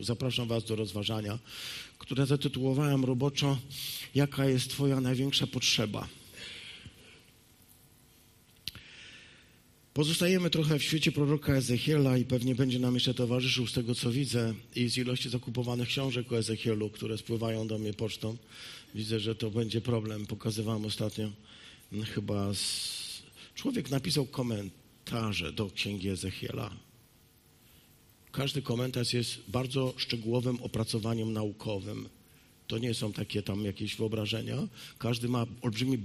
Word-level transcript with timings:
Zapraszam 0.00 0.48
Was 0.48 0.64
do 0.64 0.76
rozważania, 0.76 1.38
które 1.98 2.26
zatytułowałem 2.26 3.04
roboczo 3.04 3.58
Jaka 4.14 4.44
jest 4.44 4.70
Twoja 4.70 5.00
największa 5.00 5.46
potrzeba? 5.46 6.08
Pozostajemy 9.94 10.50
trochę 10.50 10.78
w 10.78 10.82
świecie 10.82 11.12
proroka 11.12 11.52
Ezechiela 11.52 12.18
i 12.18 12.24
pewnie 12.24 12.54
będzie 12.54 12.78
nam 12.78 12.94
jeszcze 12.94 13.14
towarzyszył 13.14 13.66
z 13.66 13.72
tego, 13.72 13.94
co 13.94 14.10
widzę 14.10 14.54
i 14.76 14.88
z 14.88 14.98
ilości 14.98 15.28
zakupowanych 15.28 15.88
książek 15.88 16.32
o 16.32 16.38
Ezechielu, 16.38 16.90
które 16.90 17.18
spływają 17.18 17.66
do 17.66 17.78
mnie 17.78 17.94
pocztą. 17.94 18.36
Widzę, 18.94 19.20
że 19.20 19.34
to 19.34 19.50
będzie 19.50 19.80
problem. 19.80 20.26
Pokazywałem 20.26 20.84
ostatnio 20.84 21.30
mm, 21.92 22.04
chyba 22.04 22.54
z... 22.54 23.22
człowiek 23.54 23.90
napisał 23.90 24.26
komentarze 24.26 25.52
do 25.52 25.70
księgi 25.70 26.08
Ezechiela 26.08 26.87
każdy 28.38 28.62
komentarz 28.62 29.12
jest 29.12 29.38
bardzo 29.48 29.94
szczegółowym 29.96 30.62
opracowaniem 30.62 31.32
naukowym. 31.32 32.08
To 32.66 32.78
nie 32.78 32.94
są 32.94 33.12
takie 33.12 33.42
tam 33.42 33.64
jakieś 33.64 33.96
wyobrażenia. 33.96 34.56
Każdy 34.98 35.28
ma 35.28 35.46
olbrzymi 35.62 35.98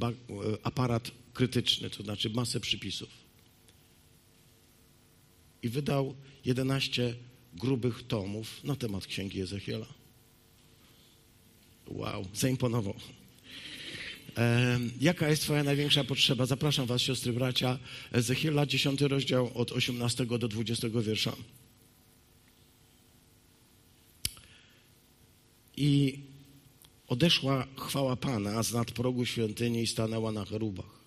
aparat 0.64 1.12
krytyczny, 1.34 1.90
to 1.90 2.04
znaczy 2.04 2.30
masę 2.30 2.60
przypisów. 2.60 3.10
I 5.64 5.70
wydał 5.70 6.16
11 6.46 7.16
grubych 7.54 8.08
tomów 8.08 8.64
na 8.64 8.76
temat 8.76 9.08
księgi 9.08 9.42
Ezechiela. 9.42 9.88
Wow, 11.88 12.26
zaimponował. 12.34 12.96
E, 14.38 14.80
jaka 15.02 15.30
jest 15.30 15.42
Twoja 15.42 15.64
największa 15.64 16.04
potrzeba? 16.04 16.46
Zapraszam 16.46 16.86
Was, 16.86 17.02
siostry, 17.02 17.34
bracia. 17.34 17.80
Ezechiela, 18.12 18.66
10 18.66 19.02
rozdział 19.02 19.52
od 19.56 19.72
18 19.72 20.26
do 20.26 20.48
20 20.48 20.88
wiersza. 20.90 21.36
I 25.78 26.20
odeszła 27.08 27.68
chwała 27.78 28.16
Pana 28.16 28.64
z 28.64 28.74
nad 28.74 28.92
progu 28.92 29.26
świątyni 29.26 29.82
i 29.82 29.88
stanęła 29.88 30.32
na 30.32 30.46
cherubach. 30.46 31.04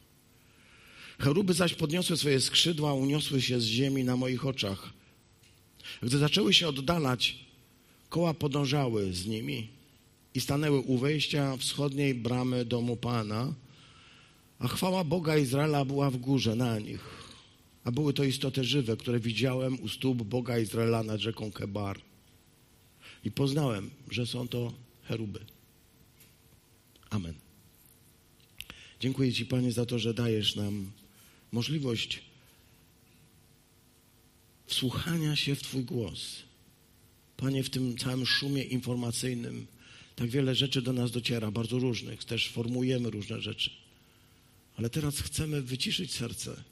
Cheruby 1.19 1.55
zaś 1.55 1.75
podniosły 1.75 2.17
swoje 2.17 2.41
skrzydła, 2.41 2.95
uniosły 2.95 3.43
się 3.43 3.61
z 3.61 3.65
ziemi 3.65 4.05
na 4.05 4.17
moich 4.17 4.47
oczach. 4.47 4.93
Gdy 6.03 6.19
zaczęły 6.19 6.55
się 6.55 6.69
oddalać, 6.69 7.39
koła 8.09 8.35
podążały 8.35 9.13
z 9.13 9.27
nimi 9.27 9.69
i 10.35 10.41
stanęły 10.41 10.79
u 10.79 10.99
wejścia 10.99 11.57
wschodniej 11.57 12.15
bramy 12.15 12.65
domu 12.65 12.97
Pana, 12.97 13.55
a 14.59 14.69
chwała 14.69 15.05
Boga 15.05 15.37
Izraela 15.37 15.85
była 15.85 16.11
w 16.11 16.17
górze 16.17 16.57
na 16.57 16.79
nich. 16.79 17.27
A 17.85 17.91
były 17.91 18.13
to 18.13 18.25
istoty 18.25 18.65
żywe, 18.65 18.97
które 18.97 19.21
widziałem 19.21 19.81
u 19.81 19.89
stóp 19.89 20.23
Boga 20.23 20.59
Izraela 20.59 21.03
nad 21.03 21.21
rzeką 21.21 21.53
Kebar. 21.53 22.01
I 23.27 23.31
poznałem, 23.31 23.91
że 24.11 24.27
są 24.27 24.49
to 24.49 24.73
cheruby. 25.09 25.41
Amen. 27.11 27.35
Dziękuję 29.01 29.33
Ci, 29.33 29.47
Panie, 29.47 29.73
za 29.73 29.87
to, 29.87 29.99
że 29.99 30.15
dajesz 30.15 30.57
nam 30.57 30.91
możliwość 31.53 32.23
wsłuchania 34.67 35.37
się 35.37 35.55
w 35.55 35.63
Twój 35.63 35.85
głos. 35.85 36.43
Panie, 37.37 37.63
w 37.63 37.71
tym 37.71 37.99
całym 37.99 38.27
szumie 38.27 38.63
informacyjnym 38.63 39.67
tak 40.17 40.31
wiele 40.31 40.55
rzeczy 40.55 40.83
do 40.83 40.93
nas 40.93 41.11
dociera, 41.11 41.51
bardzo 41.51 41.79
różnych, 41.79 42.25
też 42.25 42.49
formujemy 42.49 43.11
różne 43.11 43.41
rzeczy. 43.41 43.71
Ale 44.77 44.91
teraz 44.91 45.21
chcemy 45.21 45.63
wyciszyć 45.63 46.13
serce, 46.13 46.63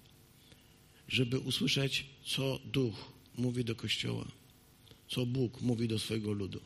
żeby 1.09 1.39
usłyszeć, 1.39 2.07
co 2.25 2.61
Duch 2.65 3.13
mówi 3.37 3.65
do 3.65 3.75
Kościoła 3.75 4.44
co 5.09 5.27
Bóg 5.27 5.61
mówi 5.61 5.89
do 5.89 5.99
swojego 5.99 6.33
ludu, 6.33 6.61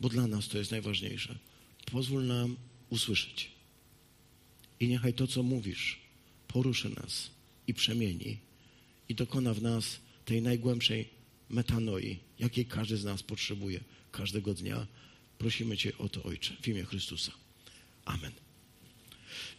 bo 0.00 0.08
dla 0.08 0.26
nas 0.26 0.48
to 0.48 0.58
jest 0.58 0.70
najważniejsze. 0.70 1.38
Pozwól 1.84 2.26
nam 2.26 2.56
usłyszeć. 2.90 3.50
I 4.80 4.88
niechaj 4.88 5.14
to, 5.14 5.26
co 5.26 5.42
mówisz, 5.42 5.98
poruszy 6.48 6.88
nas 6.88 7.30
i 7.66 7.74
przemieni 7.74 8.38
i 9.08 9.14
dokona 9.14 9.54
w 9.54 9.62
nas 9.62 10.00
tej 10.24 10.42
najgłębszej 10.42 11.08
metanoi, 11.50 12.18
jakiej 12.38 12.66
każdy 12.66 12.96
z 12.96 13.04
nas 13.04 13.22
potrzebuje 13.22 13.80
każdego 14.12 14.54
dnia. 14.54 14.86
Prosimy 15.38 15.76
Cię 15.76 15.98
o 15.98 16.08
to, 16.08 16.22
Ojcze, 16.22 16.56
w 16.62 16.68
imię 16.68 16.84
Chrystusa. 16.84 17.32
Amen. 18.04 18.41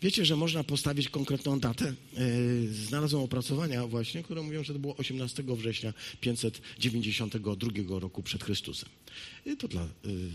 Wiecie, 0.01 0.25
że 0.25 0.35
można 0.35 0.63
postawić 0.63 1.09
konkretną 1.09 1.59
datę? 1.59 1.85
E, 2.17 2.25
znalazłem 2.67 3.23
opracowania 3.23 3.87
właśnie, 3.87 4.23
które 4.23 4.41
mówią, 4.41 4.63
że 4.63 4.73
to 4.73 4.79
było 4.79 4.95
18 4.95 5.43
września 5.47 5.93
592 6.21 7.99
roku 7.99 8.23
przed 8.23 8.43
Chrystusem. 8.43 8.89
I 9.45 9.57
to 9.57 9.67
dla 9.67 9.81
e, 9.81 9.87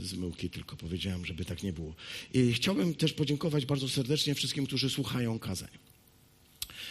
zmyłki 0.03 0.51
tylko 0.51 0.77
powiedziałem, 0.77 1.27
żeby 1.27 1.45
tak 1.45 1.63
nie 1.63 1.73
było. 1.73 1.95
I 2.35 2.53
chciałbym 2.53 2.95
też 2.95 3.13
podziękować 3.13 3.67
bardzo 3.67 3.89
serdecznie 3.89 4.35
wszystkim, 4.35 4.67
którzy 4.67 4.91
słuchają 4.91 5.39
kazań. 5.39 5.88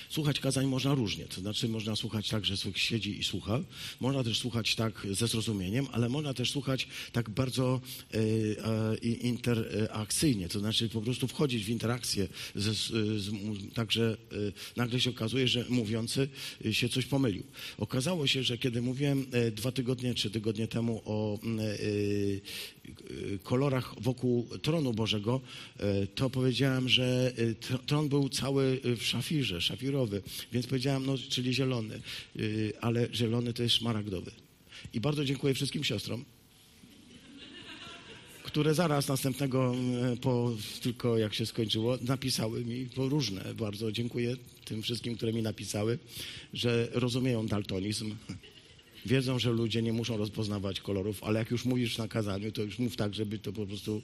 Słuchać 0.09 0.39
kazań 0.39 0.65
można 0.65 0.93
różnie, 0.93 1.25
to 1.25 1.41
znaczy 1.41 1.67
można 1.67 1.95
słuchać 1.95 2.29
tak, 2.29 2.45
że 2.45 2.55
siedzi 2.75 3.19
i 3.19 3.23
słucha, 3.23 3.59
można 3.99 4.23
też 4.23 4.37
słuchać 4.39 4.75
tak 4.75 5.07
ze 5.11 5.27
zrozumieniem, 5.27 5.87
ale 5.91 6.09
można 6.09 6.33
też 6.33 6.51
słuchać 6.51 6.87
tak 7.11 7.29
bardzo 7.29 7.81
e, 8.13 8.17
e, 8.17 8.97
interakcyjnie, 8.97 10.49
to 10.49 10.59
znaczy 10.59 10.89
po 10.89 11.01
prostu 11.01 11.27
wchodzić 11.27 11.65
w 11.65 11.69
interakcję, 11.69 12.27
ze, 12.55 12.73
z, 12.73 12.91
także 13.73 14.17
e, 14.31 14.35
nagle 14.75 14.99
się 14.99 15.09
okazuje, 15.09 15.47
że 15.47 15.65
mówiący 15.69 16.29
się 16.71 16.89
coś 16.89 17.05
pomylił. 17.05 17.43
Okazało 17.77 18.27
się, 18.27 18.43
że 18.43 18.57
kiedy 18.57 18.81
mówiłem 18.81 19.25
dwa 19.51 19.71
tygodnie, 19.71 20.13
trzy 20.13 20.31
tygodnie 20.31 20.67
temu 20.67 21.01
o 21.05 21.39
kolorach 23.43 23.95
wokół 24.01 24.47
tronu 24.61 24.93
Bożego, 24.93 25.41
to 26.15 26.29
powiedziałem, 26.29 26.89
że 26.89 27.33
tron 27.85 28.09
był 28.09 28.29
cały 28.29 28.79
w 28.97 29.03
szafirze, 29.03 29.61
szafirowy, 29.97 30.21
więc 30.53 30.67
powiedziałem, 30.67 31.05
no, 31.05 31.17
czyli 31.29 31.53
zielony, 31.53 31.95
e, 31.95 32.39
ale 32.81 33.07
zielony 33.13 33.53
to 33.53 33.63
jest 33.63 33.75
szmaragdowy. 33.75 34.31
I 34.93 34.99
bardzo 34.99 35.25
dziękuję 35.25 35.53
wszystkim 35.53 35.83
siostrom, 35.83 36.25
które 38.43 38.73
zaraz 38.73 39.07
następnego, 39.07 39.75
po 40.21 40.53
tylko 40.81 41.17
jak 41.17 41.33
się 41.33 41.45
skończyło, 41.45 41.97
napisały 42.01 42.65
mi 42.65 42.85
po 42.85 43.09
różne. 43.09 43.53
Bardzo 43.55 43.91
dziękuję 43.91 44.37
tym 44.65 44.81
wszystkim, 44.81 45.15
które 45.15 45.33
mi 45.33 45.41
napisały, 45.41 45.99
że 46.53 46.87
rozumieją 46.93 47.47
daltonizm 47.47 48.15
wiedzą, 49.05 49.39
że 49.39 49.51
ludzie 49.51 49.81
nie 49.81 49.93
muszą 49.93 50.17
rozpoznawać 50.17 50.79
kolorów, 50.79 51.23
ale 51.23 51.39
jak 51.39 51.51
już 51.51 51.65
mówisz 51.65 51.97
na 51.97 52.07
kazaniu, 52.07 52.51
to 52.51 52.63
już 52.63 52.79
mów 52.79 52.95
tak, 52.95 53.13
żeby 53.13 53.39
to 53.39 53.53
po 53.53 53.65
prostu 53.65 54.01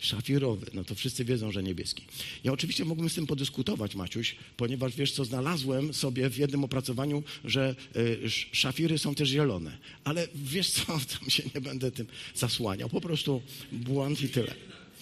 szafirowy. 0.00 0.66
No 0.74 0.84
to 0.84 0.94
wszyscy 0.94 1.24
wiedzą, 1.24 1.52
że 1.52 1.62
niebieski. 1.62 2.04
Ja 2.44 2.52
oczywiście 2.52 2.84
mógłbym 2.84 3.10
z 3.10 3.14
tym 3.14 3.26
podyskutować, 3.26 3.94
Maciuś, 3.94 4.36
ponieważ 4.56 4.96
wiesz 4.96 5.12
co, 5.12 5.24
znalazłem 5.24 5.94
sobie 5.94 6.30
w 6.30 6.36
jednym 6.36 6.64
opracowaniu, 6.64 7.22
że 7.44 7.74
y, 7.96 8.30
szafiry 8.52 8.98
są 8.98 9.14
też 9.14 9.28
zielone. 9.28 9.78
Ale 10.04 10.28
wiesz 10.34 10.70
co, 10.70 10.86
tam 11.18 11.30
się 11.30 11.42
nie 11.54 11.60
będę 11.60 11.92
tym 11.92 12.06
zasłaniał. 12.34 12.88
Po 12.88 13.00
prostu 13.00 13.42
błąd 13.72 14.22
i 14.22 14.28
tyle. 14.28 14.54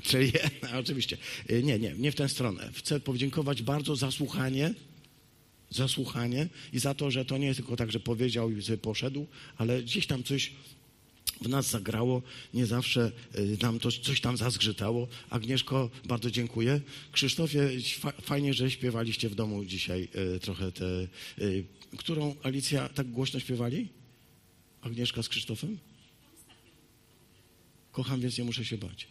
Czyli 0.02 0.32
oczywiście. 0.80 1.16
Y, 1.50 1.62
nie, 1.62 1.78
nie, 1.78 1.94
nie 1.98 2.12
w 2.12 2.14
tę 2.14 2.28
stronę. 2.28 2.70
Chcę 2.74 3.00
podziękować 3.00 3.62
bardzo 3.62 3.96
za 3.96 4.10
słuchanie 4.10 4.74
za 5.70 5.88
słuchanie 5.88 6.48
i 6.72 6.78
za 6.78 6.94
to, 6.94 7.10
że 7.10 7.24
to 7.24 7.38
nie 7.38 7.46
jest 7.46 7.56
tylko 7.56 7.76
tak, 7.76 7.92
że 7.92 8.00
powiedział 8.00 8.50
i 8.50 8.62
sobie 8.62 8.78
poszedł, 8.78 9.26
ale 9.56 9.82
gdzieś 9.82 10.06
tam 10.06 10.22
coś 10.22 10.52
w 11.40 11.48
nas 11.48 11.70
zagrało, 11.70 12.22
nie 12.54 12.66
zawsze 12.66 13.12
y, 13.38 13.58
nam 13.62 13.78
to 13.78 13.92
coś 13.92 14.20
tam 14.20 14.36
zazgrzytało. 14.36 15.08
Agnieszko, 15.30 15.90
bardzo 16.04 16.30
dziękuję. 16.30 16.80
Krzysztofie, 17.12 17.70
fajnie, 18.22 18.54
że 18.54 18.70
śpiewaliście 18.70 19.28
w 19.28 19.34
domu 19.34 19.64
dzisiaj 19.64 20.08
y, 20.36 20.40
trochę 20.40 20.72
tę, 20.72 21.08
y, 21.38 21.64
którą 21.96 22.34
Alicja 22.42 22.88
tak 22.88 23.10
głośno 23.10 23.40
śpiewali? 23.40 23.88
Agnieszka 24.82 25.22
z 25.22 25.28
Krzysztofem? 25.28 25.78
Kocham, 27.92 28.20
więc 28.20 28.38
nie 28.38 28.44
muszę 28.44 28.64
się 28.64 28.78
bać. 28.78 29.08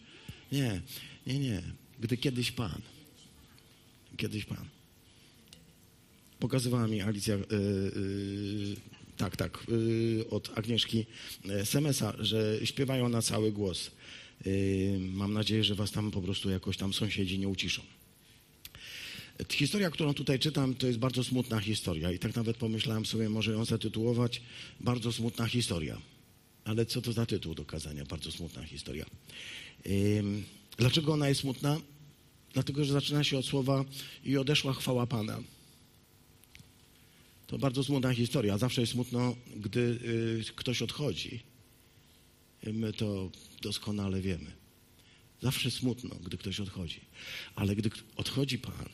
Nie, 0.51 0.81
nie, 1.27 1.39
nie. 1.39 1.61
Gdy 1.99 2.17
kiedyś 2.17 2.51
Pan, 2.51 2.81
kiedyś 4.17 4.45
Pan. 4.45 4.76
Pokazywała 6.39 6.87
mi 6.87 7.01
Alicja, 7.01 7.35
yy, 7.35 7.45
yy, 7.51 8.75
tak, 9.17 9.35
tak, 9.35 9.63
yy, 9.67 10.29
od 10.29 10.57
Agnieszki 10.57 11.05
Semesa, 11.63 12.13
że 12.19 12.59
śpiewają 12.63 13.09
na 13.09 13.21
cały 13.21 13.51
głos. 13.51 13.91
Mam 14.99 15.33
nadzieję, 15.33 15.63
że 15.63 15.75
was 15.75 15.91
tam 15.91 16.11
po 16.11 16.21
prostu 16.21 16.49
jakoś 16.49 16.77
tam 16.77 16.93
sąsiedzi 16.93 17.39
nie 17.39 17.47
uciszą. 17.47 17.81
Historia, 19.51 19.89
którą 19.89 20.13
tutaj 20.13 20.39
czytam, 20.39 20.75
to 20.75 20.87
jest 20.87 20.99
bardzo 20.99 21.23
smutna 21.23 21.59
historia 21.59 22.11
i 22.11 22.19
tak 22.19 22.35
nawet 22.35 22.57
pomyślałem 22.57 23.05
sobie, 23.05 23.29
może 23.29 23.51
ją 23.51 23.65
zatytułować 23.65 24.41
Bardzo 24.79 25.11
smutna 25.11 25.47
historia. 25.47 26.01
Ale 26.65 26.85
co 26.85 27.01
to 27.01 27.13
za 27.13 27.25
tytuł 27.25 27.55
do 27.55 27.65
kazania? 27.65 28.05
Bardzo 28.05 28.31
smutna 28.31 28.63
historia. 28.63 29.05
Dlaczego 30.77 31.13
ona 31.13 31.29
jest 31.29 31.41
smutna? 31.41 31.81
Dlatego, 32.53 32.85
że 32.85 32.93
zaczyna 32.93 33.23
się 33.23 33.37
od 33.37 33.45
słowa 33.45 33.85
i 34.25 34.37
odeszła 34.37 34.73
chwała 34.73 35.07
Pana. 35.07 35.39
To 37.47 37.57
bardzo 37.57 37.83
smutna 37.83 38.13
historia. 38.13 38.57
Zawsze 38.57 38.81
jest 38.81 38.93
smutno, 38.93 39.35
gdy 39.55 39.79
y, 39.79 40.53
ktoś 40.55 40.81
odchodzi. 40.81 41.39
My 42.63 42.93
to 42.93 43.31
doskonale 43.61 44.21
wiemy. 44.21 44.51
Zawsze 45.41 45.71
smutno, 45.71 46.15
gdy 46.15 46.37
ktoś 46.37 46.59
odchodzi. 46.59 47.01
Ale 47.55 47.75
gdy 47.75 47.89
odchodzi 48.15 48.59
Pan, 48.59 48.89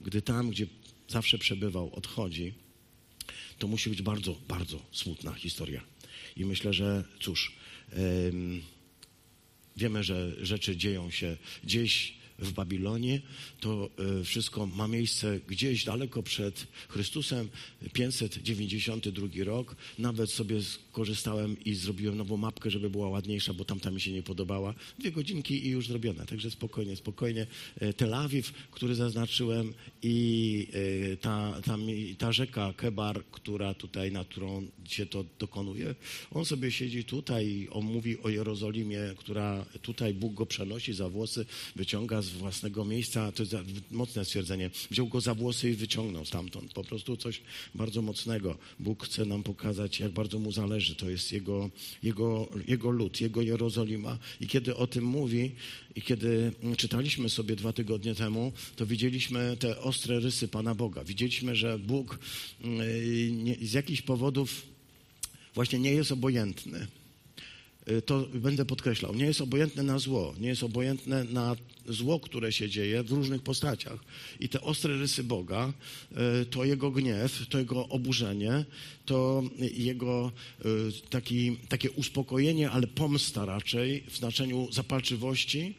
gdy 0.00 0.22
tam, 0.22 0.50
gdzie 0.50 0.66
zawsze 1.08 1.38
przebywał, 1.38 1.94
odchodzi, 1.94 2.54
to 3.58 3.68
musi 3.68 3.90
być 3.90 4.02
bardzo, 4.02 4.36
bardzo 4.48 4.82
smutna 4.92 5.34
historia. 5.34 5.84
I 6.36 6.44
myślę, 6.44 6.72
że 6.72 7.04
cóż, 7.20 7.52
wiemy, 9.76 10.04
że 10.04 10.46
rzeczy 10.46 10.76
dzieją 10.76 11.10
się 11.10 11.36
gdzieś 11.64 12.14
w 12.38 12.52
Babilonie, 12.52 13.20
to 13.60 13.90
e, 14.20 14.24
wszystko 14.24 14.66
ma 14.66 14.88
miejsce 14.88 15.40
gdzieś 15.48 15.84
daleko 15.84 16.22
przed 16.22 16.66
Chrystusem, 16.88 17.48
592 17.92 19.28
rok. 19.44 19.76
Nawet 19.98 20.30
sobie 20.30 20.62
skorzystałem 20.62 21.64
i 21.64 21.74
zrobiłem 21.74 22.16
nową 22.16 22.36
mapkę, 22.36 22.70
żeby 22.70 22.90
była 22.90 23.08
ładniejsza, 23.08 23.54
bo 23.54 23.64
tamta 23.64 23.90
mi 23.90 24.00
się 24.00 24.12
nie 24.12 24.22
podobała. 24.22 24.74
Dwie 24.98 25.12
godzinki 25.12 25.66
i 25.66 25.68
już 25.68 25.88
zrobione, 25.88 26.26
także 26.26 26.50
spokojnie, 26.50 26.96
spokojnie. 26.96 27.46
E, 27.80 27.92
Tel 27.92 28.14
Awiw, 28.14 28.52
który 28.70 28.94
zaznaczyłem 28.94 29.74
i 30.02 30.68
e, 31.12 31.16
ta, 31.16 31.60
ta, 31.64 31.76
ta 32.18 32.32
rzeka 32.32 32.72
Kebar, 32.72 33.24
która 33.30 33.74
tutaj, 33.74 34.12
na 34.12 34.24
którą 34.24 34.66
się 34.88 35.06
to 35.06 35.24
dokonuje, 35.38 35.94
on 36.30 36.44
sobie 36.44 36.72
siedzi 36.72 37.04
tutaj 37.04 37.68
on 37.70 37.84
mówi 37.84 38.18
o 38.22 38.28
Jerozolimie, 38.28 39.00
która 39.16 39.64
tutaj 39.82 40.14
Bóg 40.14 40.34
go 40.34 40.46
przenosi 40.46 40.92
za 40.92 41.08
włosy, 41.08 41.46
wyciąga 41.76 42.22
z 42.22 42.28
własnego 42.36 42.84
miejsca, 42.84 43.32
to 43.32 43.42
jest 43.42 43.54
mocne 43.90 44.24
stwierdzenie, 44.24 44.70
wziął 44.90 45.06
go 45.06 45.20
za 45.20 45.34
włosy 45.34 45.70
i 45.70 45.74
wyciągnął 45.74 46.24
stamtąd. 46.24 46.72
Po 46.72 46.84
prostu 46.84 47.16
coś 47.16 47.40
bardzo 47.74 48.02
mocnego. 48.02 48.58
Bóg 48.80 49.04
chce 49.04 49.24
nam 49.24 49.42
pokazać, 49.42 50.00
jak 50.00 50.12
bardzo 50.12 50.38
mu 50.38 50.52
zależy. 50.52 50.94
To 50.94 51.10
jest 51.10 51.32
jego, 51.32 51.70
jego, 52.02 52.48
jego 52.68 52.90
lud, 52.90 53.20
jego 53.20 53.42
Jerozolima. 53.42 54.18
I 54.40 54.46
kiedy 54.46 54.76
o 54.76 54.86
tym 54.86 55.04
mówi, 55.04 55.52
i 55.96 56.02
kiedy 56.02 56.52
czytaliśmy 56.76 57.30
sobie 57.30 57.56
dwa 57.56 57.72
tygodnie 57.72 58.14
temu, 58.14 58.52
to 58.76 58.86
widzieliśmy 58.86 59.56
te 59.56 59.80
ostre 59.80 60.20
rysy 60.20 60.48
Pana 60.48 60.74
Boga. 60.74 61.04
Widzieliśmy, 61.04 61.56
że 61.56 61.78
Bóg 61.78 62.18
mm, 62.60 62.86
z 63.62 63.72
jakichś 63.72 64.02
powodów 64.02 64.62
właśnie 65.54 65.78
nie 65.78 65.92
jest 65.92 66.12
obojętny. 66.12 66.86
Y, 67.90 68.02
to 68.02 68.26
będę 68.34 68.64
podkreślał, 68.64 69.14
nie 69.14 69.24
jest 69.24 69.40
obojętne 69.40 69.82
na 69.82 69.98
zło, 69.98 70.34
nie 70.40 70.48
jest 70.48 70.62
obojętne 70.62 71.24
na 71.24 71.56
zło, 71.88 72.20
które 72.20 72.52
się 72.52 72.68
dzieje 72.68 73.02
w 73.02 73.12
różnych 73.12 73.42
postaciach. 73.42 74.04
I 74.40 74.48
te 74.48 74.60
ostre 74.60 74.96
rysy 74.96 75.24
Boga, 75.24 75.72
y, 76.42 76.46
to 76.46 76.64
jego 76.64 76.90
gniew, 76.90 77.46
to 77.48 77.58
jego 77.58 77.88
oburzenie, 77.88 78.64
to 79.06 79.42
jego 79.58 80.32
y, 80.64 81.10
taki, 81.10 81.56
takie 81.68 81.90
uspokojenie, 81.90 82.70
ale 82.70 82.86
pomsta 82.86 83.44
raczej 83.44 84.04
w 84.08 84.16
znaczeniu 84.16 84.68
zapalczywości, 84.72 85.74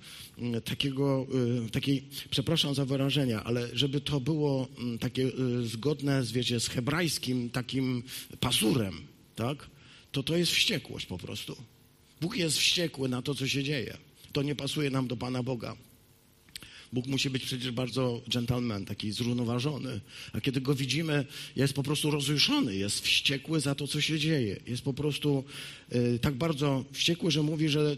takiego, 0.65 1.27
takiej, 1.71 2.03
przepraszam 2.29 2.75
za 2.75 2.85
wyrażenia, 2.85 3.43
ale 3.43 3.69
żeby 3.73 4.01
to 4.01 4.19
było 4.19 4.67
mm, 4.77 4.99
takie 4.99 5.31
zgodne 5.63 6.23
z, 6.23 6.31
wiecie, 6.31 6.59
z 6.59 6.67
hebrajskim 6.67 7.49
takim 7.49 8.03
pazurem, 8.39 8.93
tak? 9.35 9.69
To 10.11 10.23
to 10.23 10.37
jest 10.37 10.51
wściekłość 10.51 11.05
po 11.05 11.17
prostu. 11.17 11.55
Bóg 12.21 12.37
jest 12.37 12.57
wściekły 12.57 13.09
na 13.09 13.21
to, 13.21 13.35
co 13.35 13.47
się 13.47 13.63
dzieje. 13.63 13.97
To 14.33 14.41
nie 14.41 14.55
pasuje 14.55 14.89
nam 14.89 15.07
do 15.07 15.17
Pana 15.17 15.43
Boga. 15.43 15.75
Bóg 16.93 17.07
musi 17.07 17.29
być 17.29 17.45
przecież 17.45 17.71
bardzo 17.71 18.21
gentleman, 18.27 18.85
taki 18.85 19.11
zrównoważony. 19.11 20.01
A 20.33 20.41
kiedy 20.41 20.61
go 20.61 20.75
widzimy, 20.75 21.25
jest 21.55 21.73
po 21.73 21.83
prostu 21.83 22.11
rozjuszony, 22.11 22.75
jest 22.75 23.01
wściekły 23.01 23.59
za 23.59 23.75
to, 23.75 23.87
co 23.87 24.01
się 24.01 24.19
dzieje. 24.19 24.59
Jest 24.67 24.81
po 24.81 24.93
prostu 24.93 25.43
y, 25.95 26.19
tak 26.19 26.35
bardzo 26.35 26.85
wściekły, 26.91 27.31
że 27.31 27.43
mówi, 27.43 27.69
że 27.69 27.97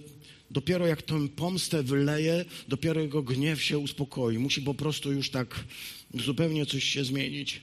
dopiero 0.51 0.87
jak 0.87 1.01
tę 1.01 1.27
pomstę 1.27 1.83
wyleje, 1.83 2.45
dopiero 2.67 3.01
jego 3.01 3.23
gniew 3.23 3.63
się 3.63 3.77
uspokoi. 3.77 4.37
Musi 4.37 4.61
po 4.61 4.73
prostu 4.73 5.11
już 5.11 5.29
tak 5.29 5.65
zupełnie 6.13 6.65
coś 6.65 6.83
się 6.83 7.05
zmienić. 7.05 7.61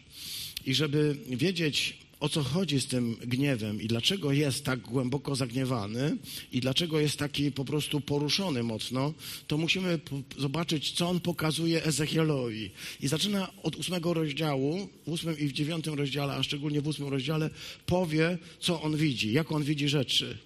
I 0.67 0.75
żeby 0.75 1.17
wiedzieć, 1.27 1.99
o 2.25 2.29
co 2.29 2.43
chodzi 2.43 2.81
z 2.81 2.87
tym 2.87 3.17
gniewem 3.27 3.83
i 3.83 3.87
dlaczego 3.87 4.33
jest 4.33 4.65
tak 4.65 4.81
głęboko 4.81 5.37
zagniewany 5.37 6.17
i 6.53 6.61
dlaczego 6.61 7.01
jest 7.01 7.17
taki 7.17 7.53
po 7.53 7.65
prostu 7.65 8.01
poruszony 8.01 8.63
mocno, 8.63 9.15
to 9.47 9.59
musimy 9.59 9.99
zobaczyć, 10.39 10.93
co 10.93 11.09
on 11.09 11.21
pokazuje 11.21 11.85
Ezechielowi. 11.85 12.71
I 13.01 13.09
zaczyna 13.09 13.51
od 13.63 13.77
ósmego 13.77 14.15
rozdziału, 14.15 14.89
w 15.07 15.09
ósmym 15.09 15.39
i 15.39 15.47
w 15.47 15.53
dziewiątym 15.53 15.95
rozdziale, 15.95 16.35
a 16.35 16.43
szczególnie 16.43 16.81
w 16.81 16.89
ósmym 16.89 17.09
rozdziale, 17.09 17.51
powie, 17.87 18.39
co 18.61 18.83
on 18.83 18.97
widzi, 18.97 19.33
jak 19.33 19.53
on 19.53 19.65
widzi 19.65 19.89
rzeczy. 19.89 20.39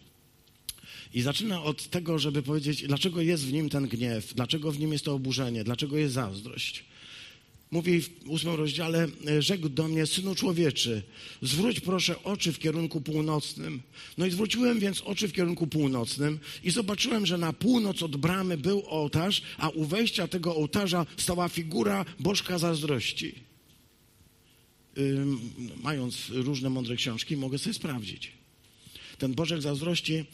I 1.15 1.23
zaczyna 1.23 1.63
od 1.63 1.91
tego, 1.91 2.19
żeby 2.19 2.43
powiedzieć, 2.43 2.83
dlaczego 2.87 3.21
jest 3.21 3.45
w 3.47 3.53
nim 3.53 3.69
ten 3.69 3.89
gniew, 3.89 4.35
dlaczego 4.35 4.73
w 4.73 4.79
nim 4.79 4.93
jest 4.93 5.05
to 5.05 5.15
oburzenie, 5.15 5.65
dlaczego 5.65 5.97
jest 5.97 6.15
zazdrość. 6.15 6.88
Mówi 7.71 8.01
w 8.01 8.11
ósmym 8.27 8.55
rozdziale, 8.55 9.09
e, 9.27 9.43
rzekł 9.43 9.69
do 9.69 9.89
mnie, 9.89 10.07
synu 10.07 10.35
człowieczy, 10.35 11.03
zwróć 11.43 11.81
proszę 11.81 12.23
oczy 12.23 12.53
w 12.53 12.59
kierunku 12.59 13.01
północnym. 13.01 13.83
No 14.19 14.27
i 14.27 14.31
zwróciłem 14.31 14.79
więc 14.79 15.01
oczy 15.01 15.29
w 15.29 15.33
kierunku 15.33 15.67
północnym 15.67 16.39
i 16.65 16.71
zobaczyłem, 16.71 17.27
że 17.27 17.39
na 17.39 17.53
północ 17.53 18.03
od 18.03 18.17
bramy 18.17 18.57
był 18.57 18.83
ołtarz, 18.87 19.43
a 19.59 19.69
u 19.69 19.85
wejścia 19.85 20.29
tego 20.29 20.57
ołtarza 20.57 21.07
stała 21.17 21.49
figura 21.49 22.05
bożka 22.21 22.59
zazdrości. 22.59 23.35
Mając 25.83 26.29
różne 26.29 26.71
mądre 26.71 26.97
książki, 26.97 27.37
mogę 27.37 27.59
sobie 27.59 27.75
sprawdzić. 27.75 28.33
Ten 29.19 29.35
bożek 29.35 29.63
zazdrości 29.63 30.25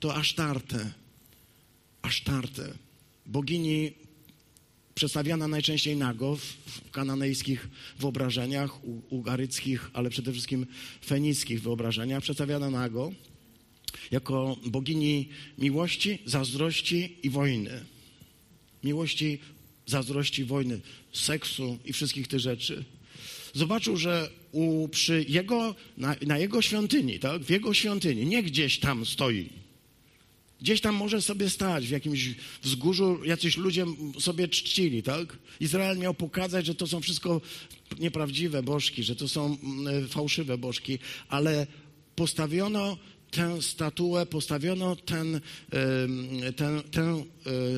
to 0.00 0.14
Asztarte. 0.14 0.92
Asztarte. 2.02 2.74
Bogini 3.26 3.92
przedstawiana 4.94 5.48
najczęściej 5.48 5.96
nago 5.96 6.36
w 6.36 6.90
kananejskich 6.90 7.68
wyobrażeniach, 7.98 8.84
ugaryckich, 9.10 9.90
ale 9.92 10.10
przede 10.10 10.32
wszystkim 10.32 10.66
fenickich 11.06 11.62
wyobrażeniach, 11.62 12.22
przedstawiana 12.22 12.70
nago 12.70 13.12
jako 14.10 14.56
bogini 14.66 15.28
miłości, 15.58 16.18
zazdrości 16.24 17.16
i 17.22 17.30
wojny. 17.30 17.84
Miłości, 18.84 19.38
zazdrości, 19.86 20.44
wojny, 20.44 20.80
seksu 21.12 21.78
i 21.84 21.92
wszystkich 21.92 22.28
tych 22.28 22.40
rzeczy. 22.40 22.84
Zobaczył, 23.54 23.96
że 23.96 24.30
u, 24.52 24.88
przy 24.88 25.24
jego, 25.28 25.74
na, 25.96 26.16
na 26.26 26.38
jego 26.38 26.62
świątyni, 26.62 27.18
tak, 27.18 27.42
w 27.42 27.50
jego 27.50 27.74
świątyni, 27.74 28.26
nie 28.26 28.42
gdzieś 28.42 28.78
tam 28.78 29.06
stoi 29.06 29.63
Gdzieś 30.64 30.80
tam 30.80 30.94
może 30.94 31.22
sobie 31.22 31.50
stać, 31.50 31.86
w 31.86 31.90
jakimś 31.90 32.34
wzgórzu 32.62 33.24
jacyś 33.24 33.56
ludzie 33.56 33.86
sobie 34.18 34.48
czcili, 34.48 35.02
tak? 35.02 35.38
Izrael 35.60 35.98
miał 35.98 36.14
pokazać, 36.14 36.66
że 36.66 36.74
to 36.74 36.86
są 36.86 37.00
wszystko 37.00 37.40
nieprawdziwe 37.98 38.62
bożki, 38.62 39.02
że 39.02 39.16
to 39.16 39.28
są 39.28 39.58
mm, 39.62 40.08
fałszywe 40.08 40.58
bożki, 40.58 40.98
ale 41.28 41.66
postawiono 42.16 42.98
tę 43.30 43.62
statuę, 43.62 44.26
postawiono 44.26 44.96
ten, 44.96 45.40
ten, 46.56 46.82
ten, 46.90 47.24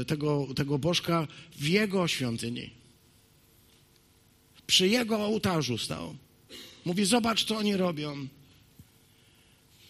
e, 0.00 0.04
tego, 0.04 0.46
tego 0.56 0.78
bożka 0.78 1.28
w 1.58 1.68
jego 1.68 2.08
świątyni. 2.08 2.70
Przy 4.66 4.88
jego 4.88 5.18
ołtarzu 5.18 5.78
stał. 5.78 6.16
Mówi, 6.84 7.04
zobacz, 7.04 7.44
co 7.44 7.56
oni 7.56 7.76
robią. 7.76 8.28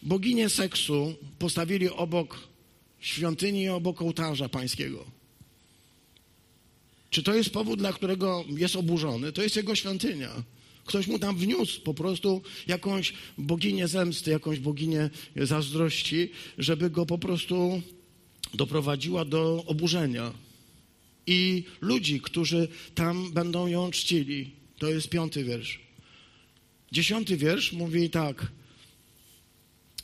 Boginię 0.03 0.49
seksu 0.49 1.15
postawili 1.39 1.89
obok 1.89 2.56
świątyni 2.99 3.69
obok 3.69 4.01
ołtarza 4.01 4.49
pańskiego. 4.49 5.05
Czy 7.09 7.23
to 7.23 7.33
jest 7.33 7.49
powód, 7.49 7.79
dla 7.79 7.93
którego 7.93 8.45
jest 8.49 8.75
oburzony? 8.75 9.31
To 9.31 9.43
jest 9.43 9.55
jego 9.55 9.75
świątynia. 9.75 10.43
Ktoś 10.85 11.07
mu 11.07 11.19
tam 11.19 11.37
wniósł 11.37 11.81
po 11.81 11.93
prostu 11.93 12.41
jakąś 12.67 13.13
boginię 13.37 13.87
zemsty, 13.87 14.31
jakąś 14.31 14.59
boginię 14.59 15.09
zazdrości, 15.35 16.29
żeby 16.57 16.89
go 16.89 17.05
po 17.05 17.17
prostu 17.17 17.81
doprowadziła 18.53 19.25
do 19.25 19.63
oburzenia. 19.65 20.33
I 21.27 21.63
ludzi, 21.81 22.21
którzy 22.21 22.67
tam 22.95 23.31
będą 23.31 23.67
ją 23.67 23.91
czcili. 23.91 24.51
To 24.77 24.87
jest 24.87 25.09
piąty 25.09 25.43
wiersz. 25.43 25.79
Dziesiąty 26.91 27.37
wiersz 27.37 27.73
mówi 27.73 28.09
tak. 28.09 28.47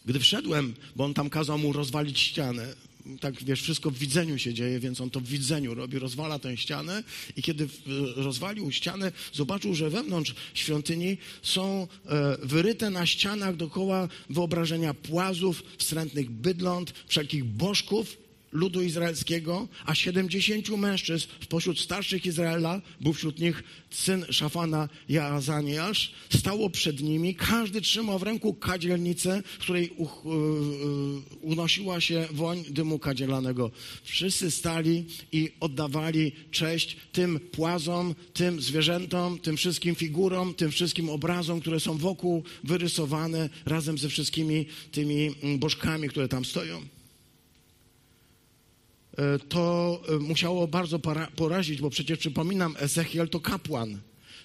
Gdy 0.05 0.19
wszedłem, 0.19 0.73
bo 0.95 1.05
on 1.05 1.13
tam 1.13 1.29
kazał 1.29 1.57
mu 1.57 1.73
rozwalić 1.73 2.19
ścianę, 2.19 2.75
tak 3.19 3.43
wiesz, 3.43 3.62
wszystko 3.62 3.91
w 3.91 3.98
widzeniu 3.98 4.38
się 4.39 4.53
dzieje, 4.53 4.79
więc 4.79 5.01
on 5.01 5.10
to 5.10 5.19
w 5.19 5.24
widzeniu 5.24 5.74
robi, 5.74 6.00
rozwala 6.00 6.39
tę 6.39 6.57
ścianę 6.57 7.03
i 7.36 7.41
kiedy 7.41 7.67
rozwalił 8.15 8.72
ścianę, 8.72 9.12
zobaczył, 9.33 9.75
że 9.75 9.89
wewnątrz 9.89 10.36
świątyni 10.53 11.17
są 11.41 11.88
e, 12.05 12.38
wyryte 12.43 12.89
na 12.89 13.05
ścianach 13.05 13.55
dookoła 13.55 14.07
wyobrażenia 14.29 14.93
płazów, 14.93 15.63
wstrętnych 15.77 16.29
bydląt, 16.29 16.93
wszelkich 17.07 17.43
bożków 17.43 18.22
ludu 18.53 18.81
izraelskiego, 18.81 19.67
a 19.86 19.95
70 19.95 20.69
mężczyzn 20.69 21.27
spośród 21.43 21.79
starszych 21.79 22.25
Izraela, 22.25 22.81
był 23.01 23.13
wśród 23.13 23.39
nich 23.39 23.63
syn 23.89 24.25
Szafana 24.29 24.89
Jaazaniasz, 25.10 26.12
stało 26.38 26.69
przed 26.69 27.01
nimi, 27.01 27.36
każdy 27.36 27.81
trzymał 27.81 28.19
w 28.19 28.24
ręku 28.24 28.53
kadzielnicę, 28.53 29.43
w 29.45 29.57
której 29.57 29.93
unosiła 31.41 32.01
się 32.01 32.27
woń 32.31 32.63
dymu 32.69 33.00
kadzielanego. 33.00 33.72
Wszyscy 34.03 34.51
stali 34.51 35.05
i 35.31 35.51
oddawali 35.60 36.31
cześć 36.51 36.98
tym 37.12 37.39
płazom, 37.39 38.15
tym 38.33 38.62
zwierzętom, 38.62 39.39
tym 39.39 39.57
wszystkim 39.57 39.95
figurom, 39.95 40.53
tym 40.53 40.72
wszystkim 40.72 41.10
obrazom, 41.10 41.62
które 41.62 41.79
są 41.79 41.98
wokół 41.98 42.43
wyrysowane 42.63 43.50
razem 43.65 43.98
ze 43.98 44.10
wszystkimi 44.10 44.65
tymi 44.91 45.36
mm, 45.43 45.60
bożkami, 45.60 46.10
które 46.10 46.27
tam 46.27 46.45
stoją. 46.45 47.02
E, 49.17 49.39
to 49.39 50.01
e, 50.10 50.20
musiało 50.20 50.67
bardzo 50.67 51.00
porazić, 51.36 51.82
bo 51.82 51.89
przecież 51.89 52.20
przypominam, 52.20 52.75
Ezechiel 52.79 53.29
to 53.29 53.39
kapłan. 53.39 54.00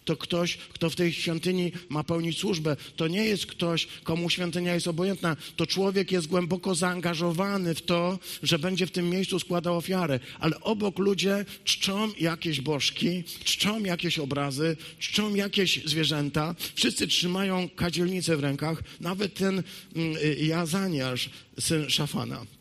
To 0.09 0.17
ktoś, 0.17 0.57
kto 0.57 0.91
w 0.91 0.97
tej 0.97 1.13
świątyni 1.13 1.73
ma 1.89 2.05
pełnić 2.05 2.39
służbę. 2.39 2.77
To 2.97 3.09
nie 3.09 3.25
jest 3.25 3.47
ktoś, 3.47 3.89
komu 4.03 4.31
świątynia 4.31 4.75
jest 4.75 4.89
obojętna. 4.89 5.37
To 5.57 5.67
człowiek 5.67 6.13
jest 6.13 6.27
głęboko 6.27 6.75
zaangażowany 6.75 7.75
w 7.75 7.83
to, 7.83 8.19
że 8.43 8.59
będzie 8.59 8.87
w 8.87 8.91
tym 8.91 9.11
miejscu 9.11 9.39
składał 9.39 9.77
ofiarę. 9.77 10.21
Ale 10.41 10.61
obok 10.61 10.99
ludzie 10.99 11.45
czczą 11.65 12.13
jakieś 12.21 12.61
bożki, 12.61 13.25
czczą 13.45 13.85
jakieś 13.85 14.19
obrazy, 14.19 14.77
czczą 14.99 15.35
jakieś 15.35 15.85
zwierzęta. 15.85 16.55
Wszyscy 16.75 17.07
trzymają 17.07 17.69
kadzielnicę 17.77 18.37
w 18.37 18.41
rękach. 18.41 18.83
Nawet 19.01 19.35
ten 19.35 19.63
mm, 19.97 20.17
y, 20.17 20.37
Jazaniasz, 20.45 21.31
syn 21.61 21.91
Szafana. 21.91 22.58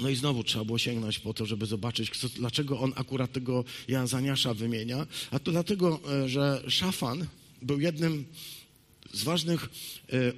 No 0.00 0.08
i 0.08 0.16
znowu 0.16 0.44
trzeba 0.44 0.64
było 0.64 0.78
sięgnąć 0.78 1.18
po 1.18 1.34
to, 1.34 1.46
żeby 1.46 1.66
zobaczyć, 1.66 2.10
co, 2.18 2.28
dlaczego 2.28 2.80
on 2.80 2.92
akurat 2.96 3.32
tego 3.32 3.64
Jazaniasza 3.88 4.54
wymienia. 4.54 5.06
A 5.30 5.38
to 5.38 5.50
dlatego, 5.52 6.00
e, 6.24 6.28
że 6.28 6.62
Szafan 6.68 7.26
był 7.62 7.80
jednym 7.80 8.24
z 9.12 9.22
ważnych 9.22 9.64
e, 9.64 9.68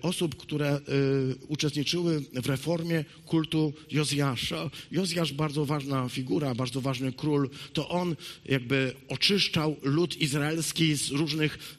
osób, 0.02 0.36
które 0.36 0.68
e, 0.68 0.80
uczestniczyły 1.48 2.24
w 2.32 2.46
reformie 2.46 3.04
kultu 3.26 3.72
Jozjasza. 3.90 4.70
Jozjasz 4.90 5.32
bardzo 5.32 5.64
ważna 5.64 6.08
figura, 6.08 6.54
bardzo 6.54 6.80
ważny 6.80 7.12
król. 7.12 7.50
To 7.72 7.88
on 7.88 8.16
jakby 8.44 8.94
oczyszczał 9.08 9.76
lud 9.82 10.16
izraelski 10.16 10.94
z 10.94 11.10
różnych 11.10 11.78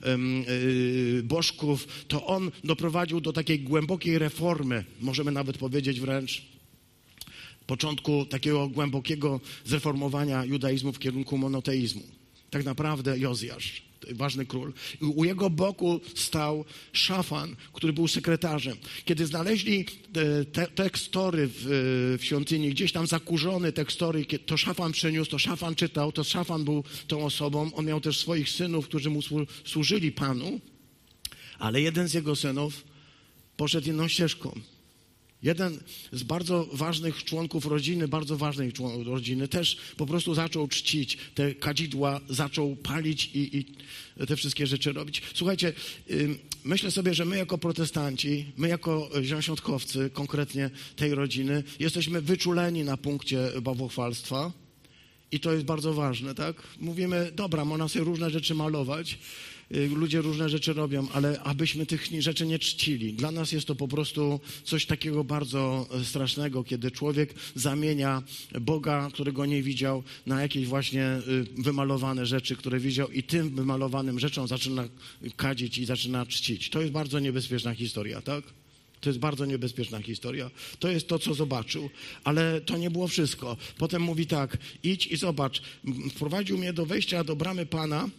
bożków. 1.23 1.87
To 2.07 2.25
on 2.25 2.51
doprowadził 2.63 3.21
do 3.21 3.33
takiej 3.33 3.59
głębokiej 3.59 4.19
reformy, 4.19 4.85
możemy 5.01 5.31
nawet 5.31 5.57
powiedzieć 5.57 5.99
wręcz 5.99 6.58
początku 7.69 8.25
takiego 8.25 8.67
głębokiego 8.67 9.39
zreformowania 9.65 10.45
judaizmu 10.45 10.93
w 10.93 10.99
kierunku 10.99 11.37
monoteizmu. 11.37 12.03
Tak 12.49 12.65
naprawdę 12.65 13.19
Jozjasz, 13.19 13.83
ważny 14.11 14.45
król. 14.45 14.73
I 15.01 15.05
u 15.05 15.23
jego 15.25 15.49
boku 15.49 15.99
stał 16.15 16.65
Szafan, 16.93 17.55
który 17.73 17.93
był 17.93 18.07
sekretarzem. 18.07 18.77
Kiedy 19.05 19.25
znaleźli 19.25 19.85
e, 19.85 20.45
te, 20.45 20.67
tekstory 20.67 21.47
w, 21.47 21.59
w 22.19 22.25
świątyni, 22.25 22.69
gdzieś 22.69 22.91
tam 22.91 23.07
zakurzone 23.07 23.71
tekstory, 23.71 24.25
to 24.25 24.57
Szafan 24.57 24.91
przyniósł, 24.91 25.31
to 25.31 25.39
Szafan 25.39 25.75
czytał, 25.75 26.11
to 26.11 26.23
Szafan 26.23 26.63
był 26.63 26.83
tą 27.07 27.25
osobą. 27.25 27.71
On 27.73 27.85
miał 27.85 28.01
też 28.01 28.19
swoich 28.19 28.49
synów, 28.49 28.85
którzy 28.85 29.09
mu 29.09 29.19
służyli 29.65 30.11
Panu, 30.11 30.59
ale 31.59 31.81
jeden 31.81 32.07
z 32.07 32.13
jego 32.13 32.35
synów 32.35 32.83
poszedł 33.57 33.89
inną 33.89 34.07
ścieżką. 34.07 34.78
Jeden 35.43 35.79
z 36.11 36.23
bardzo 36.23 36.67
ważnych 36.73 37.23
członków 37.23 37.65
rodziny, 37.65 38.07
bardzo 38.07 38.37
ważnej 38.37 38.71
rodziny, 39.03 39.47
też 39.47 39.77
po 39.97 40.05
prostu 40.05 40.33
zaczął 40.33 40.67
czcić 40.67 41.17
te 41.35 41.55
kadzidła, 41.55 42.21
zaczął 42.29 42.75
palić 42.75 43.25
i, 43.25 43.57
i 43.57 43.65
te 44.25 44.35
wszystkie 44.35 44.67
rzeczy 44.67 44.93
robić. 44.93 45.21
Słuchajcie, 45.33 45.73
myślę 46.63 46.91
sobie, 46.91 47.13
że 47.13 47.25
my 47.25 47.37
jako 47.37 47.57
protestanci, 47.57 48.45
my 48.57 48.67
jako 48.67 49.09
ziąsiątkowcy, 49.23 50.09
konkretnie 50.13 50.69
tej 50.95 51.15
rodziny, 51.15 51.63
jesteśmy 51.79 52.21
wyczuleni 52.21 52.83
na 52.83 52.97
punkcie 52.97 53.51
bałwochwalstwa. 53.61 54.51
I 55.31 55.39
to 55.39 55.53
jest 55.53 55.65
bardzo 55.65 55.93
ważne, 55.93 56.35
tak? 56.35 56.63
Mówimy, 56.79 57.31
dobra, 57.35 57.65
można 57.65 57.87
sobie 57.87 58.05
różne 58.05 58.29
rzeczy 58.29 58.55
malować, 58.55 59.17
ludzie 59.71 60.21
różne 60.21 60.49
rzeczy 60.49 60.73
robią, 60.73 61.07
ale 61.13 61.39
abyśmy 61.39 61.85
tych 61.85 62.07
rzeczy 62.19 62.45
nie 62.45 62.59
czcili. 62.59 63.13
Dla 63.13 63.31
nas 63.31 63.51
jest 63.51 63.67
to 63.67 63.75
po 63.75 63.87
prostu 63.87 64.39
coś 64.63 64.85
takiego 64.85 65.23
bardzo 65.23 65.87
e, 65.91 66.05
strasznego, 66.05 66.63
kiedy 66.63 66.91
człowiek 66.91 67.33
zamienia 67.55 68.23
Boga, 68.61 69.09
którego 69.13 69.45
nie 69.45 69.63
widział, 69.63 70.03
na 70.25 70.41
jakieś 70.41 70.67
właśnie 70.67 71.05
y, 71.57 71.61
wymalowane 71.61 72.25
rzeczy, 72.25 72.55
które 72.55 72.79
widział 72.79 73.11
i 73.11 73.23
tym 73.23 73.55
wymalowanym 73.55 74.19
rzeczom 74.19 74.47
zaczyna 74.47 74.87
kadzić 75.35 75.77
i 75.77 75.85
zaczyna 75.85 76.25
czcić. 76.25 76.69
To 76.69 76.81
jest 76.81 76.93
bardzo 76.93 77.19
niebezpieczna 77.19 77.73
historia, 77.75 78.21
tak? 78.21 78.43
To 79.01 79.09
jest 79.09 79.19
bardzo 79.19 79.45
niebezpieczna 79.45 80.01
historia. 80.01 80.51
To 80.79 80.89
jest 80.89 81.07
to, 81.07 81.19
co 81.19 81.33
zobaczył. 81.33 81.89
Ale 82.23 82.61
to 82.61 82.77
nie 82.77 82.91
było 82.91 83.07
wszystko. 83.07 83.57
Potem 83.77 84.01
mówi 84.01 84.27
tak, 84.27 84.57
idź 84.83 85.07
i 85.07 85.17
zobacz. 85.17 85.61
Wprowadził 86.11 86.57
mnie 86.57 86.73
do 86.73 86.85
wejścia 86.85 87.23
do 87.23 87.35
bramy 87.35 87.65
Pana, 87.65 88.09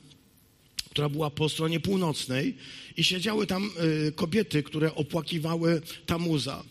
która 0.91 1.09
była 1.09 1.31
po 1.31 1.49
stronie 1.49 1.81
północnej 1.81 2.57
i 2.97 3.05
siedziały 3.05 3.47
tam 3.47 3.71
y, 4.09 4.13
kobiety, 4.13 4.63
które 4.63 4.95
opłakiwały 4.95 5.83
Tamuza. 6.07 6.65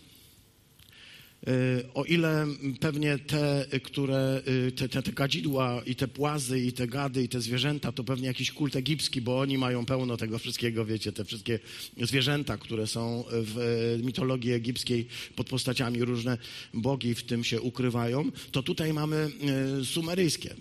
Y, 1.48 1.94
o 1.94 2.04
ile 2.04 2.48
pewnie 2.80 3.20
te, 3.20 3.66
które, 3.84 4.42
y, 4.68 4.72
te, 4.72 4.90
te, 4.90 5.04
te 5.04 5.12
kadzidła 5.12 5.82
i 5.86 5.96
te 5.96 6.08
płazy 6.08 6.60
i 6.60 6.74
te 6.74 6.88
gady 6.88 7.24
i 7.24 7.30
te 7.30 7.42
zwierzęta 7.42 7.92
to 7.92 8.04
pewnie 8.04 8.28
jakiś 8.28 8.52
kult 8.52 8.76
egipski, 8.76 9.22
bo 9.22 9.40
oni 9.40 9.58
mają 9.58 9.86
pełno 9.86 10.18
tego 10.18 10.40
wszystkiego, 10.40 10.86
wiecie, 10.86 11.12
te 11.12 11.26
wszystkie 11.26 11.60
zwierzęta, 12.02 12.58
które 12.58 12.88
są 12.88 13.24
w 13.32 14.00
mitologii 14.04 14.52
egipskiej 14.52 15.08
pod 15.36 15.48
postaciami 15.48 16.04
różne 16.06 16.38
bogi 16.74 17.16
w 17.16 17.24
tym 17.24 17.44
się 17.44 17.62
ukrywają, 17.62 18.32
to 18.52 18.64
tutaj 18.64 18.94
mamy 18.94 19.32
sumeryjskie. 19.84 20.56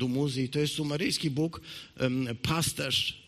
Tamuz 0.00 0.12
Dumuzi, 0.14 0.48
to 0.48 0.58
jest 0.58 0.74
sumeryjski 0.74 1.30
Bóg, 1.30 1.60
pasterz, 2.42 3.20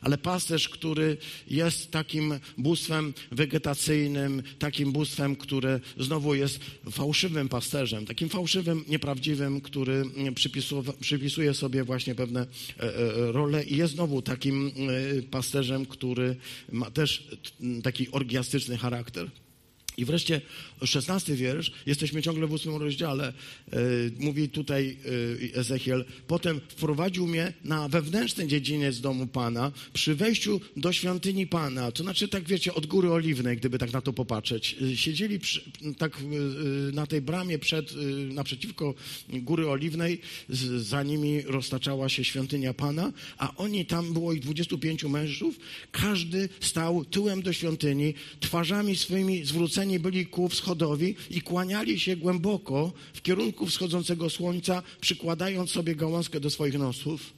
ale 0.00 0.18
pasterz, 0.18 0.68
który 0.68 1.16
jest 1.50 1.90
takim 1.90 2.40
bóstwem 2.58 3.14
wegetacyjnym, 3.32 4.42
takim 4.58 4.92
bóstwem, 4.92 5.36
które 5.36 5.80
znowu 5.98 6.34
jest 6.34 6.60
fałszywym 6.90 7.48
pasterzem, 7.48 8.06
takim 8.06 8.28
fałszywym, 8.28 8.84
nieprawdziwym, 8.88 9.60
który 9.60 10.04
przypisuje 11.00 11.54
sobie 11.54 11.84
właśnie 11.84 12.14
pewne 12.14 12.40
e, 12.40 12.82
e, 12.82 13.32
role 13.32 13.64
i 13.64 13.76
jest 13.76 13.94
znowu 13.94 14.22
takim 14.22 14.66
e, 14.68 15.22
pasterzem, 15.22 15.86
który 15.86 16.36
ma 16.72 16.90
też 16.90 17.28
taki 17.82 18.10
orgiastyczny 18.10 18.76
charakter. 18.76 19.30
I 19.98 20.04
wreszcie 20.04 20.40
szesnasty 20.84 21.36
wiersz, 21.36 21.72
jesteśmy 21.86 22.22
ciągle 22.22 22.46
w 22.46 22.52
ósmym 22.52 22.76
rozdziale, 22.76 23.32
yy, 23.72 23.78
mówi 24.18 24.48
tutaj 24.48 24.96
yy, 25.40 25.54
Ezechiel, 25.54 26.04
potem 26.26 26.60
wprowadził 26.68 27.26
mnie 27.26 27.52
na 27.64 27.88
wewnętrzny 27.88 28.46
dziedziniec 28.46 29.00
domu 29.00 29.26
Pana, 29.26 29.72
przy 29.92 30.14
wejściu 30.14 30.60
do 30.76 30.92
świątyni 30.92 31.46
Pana, 31.46 31.92
to 31.92 32.02
znaczy 32.02 32.28
tak 32.28 32.44
wiecie, 32.44 32.74
od 32.74 32.86
Góry 32.86 33.12
Oliwnej, 33.12 33.56
gdyby 33.56 33.78
tak 33.78 33.92
na 33.92 34.00
to 34.00 34.12
popatrzeć. 34.12 34.76
Yy, 34.80 34.96
siedzieli 34.96 35.38
przy, 35.38 35.60
tak 35.98 36.18
na 36.92 37.06
tej 37.06 37.20
bramie 37.20 37.58
przed, 37.58 37.94
naprzeciwko 38.30 38.94
Góry 39.28 39.68
Oliwnej, 39.68 40.20
z, 40.48 40.82
za 40.82 41.02
nimi 41.02 41.42
roztaczała 41.42 42.08
się 42.08 42.24
świątynia 42.24 42.74
Pana, 42.74 43.12
a 43.38 43.56
oni, 43.56 43.86
tam 43.86 44.12
było 44.12 44.32
ich 44.32 44.40
25 44.40 45.04
mężów, 45.04 45.58
każdy 45.92 46.48
stał 46.60 47.04
tyłem 47.04 47.42
do 47.42 47.52
świątyni, 47.52 48.14
twarzami 48.40 48.96
swoimi 48.96 49.44
zwróceni 49.44 49.87
byli 49.96 50.26
ku 50.26 50.48
wschodowi 50.48 51.14
i 51.30 51.42
kłaniali 51.42 52.00
się 52.00 52.16
głęboko 52.16 52.92
w 53.14 53.22
kierunku 53.22 53.66
wschodzącego 53.66 54.30
słońca, 54.30 54.82
przykładając 55.00 55.70
sobie 55.70 55.94
gałązkę 55.94 56.40
do 56.40 56.50
swoich 56.50 56.78
nosów. 56.78 57.37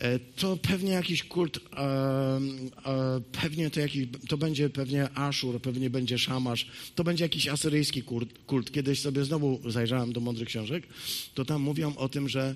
E, 0.00 0.18
to 0.18 0.56
pewnie 0.56 0.92
jakiś 0.92 1.22
kult, 1.22 1.56
e, 1.56 1.80
e, 1.80 3.20
pewnie 3.42 3.70
to, 3.70 3.80
jakiś, 3.80 4.08
to 4.28 4.36
będzie 4.38 4.70
pewnie 4.70 5.08
Aszur, 5.10 5.60
pewnie 5.60 5.90
będzie 5.90 6.18
Szamasz, 6.18 6.66
to 6.94 7.04
będzie 7.04 7.24
jakiś 7.24 7.48
asyryjski 7.48 8.02
kult, 8.02 8.28
kult. 8.46 8.72
Kiedyś 8.72 9.00
sobie 9.00 9.24
znowu 9.24 9.70
zajrzałem 9.70 10.12
do 10.12 10.20
mądrych 10.20 10.48
książek, 10.48 10.86
to 11.34 11.44
tam 11.44 11.62
mówią 11.62 11.96
o 11.96 12.08
tym, 12.08 12.28
że 12.28 12.54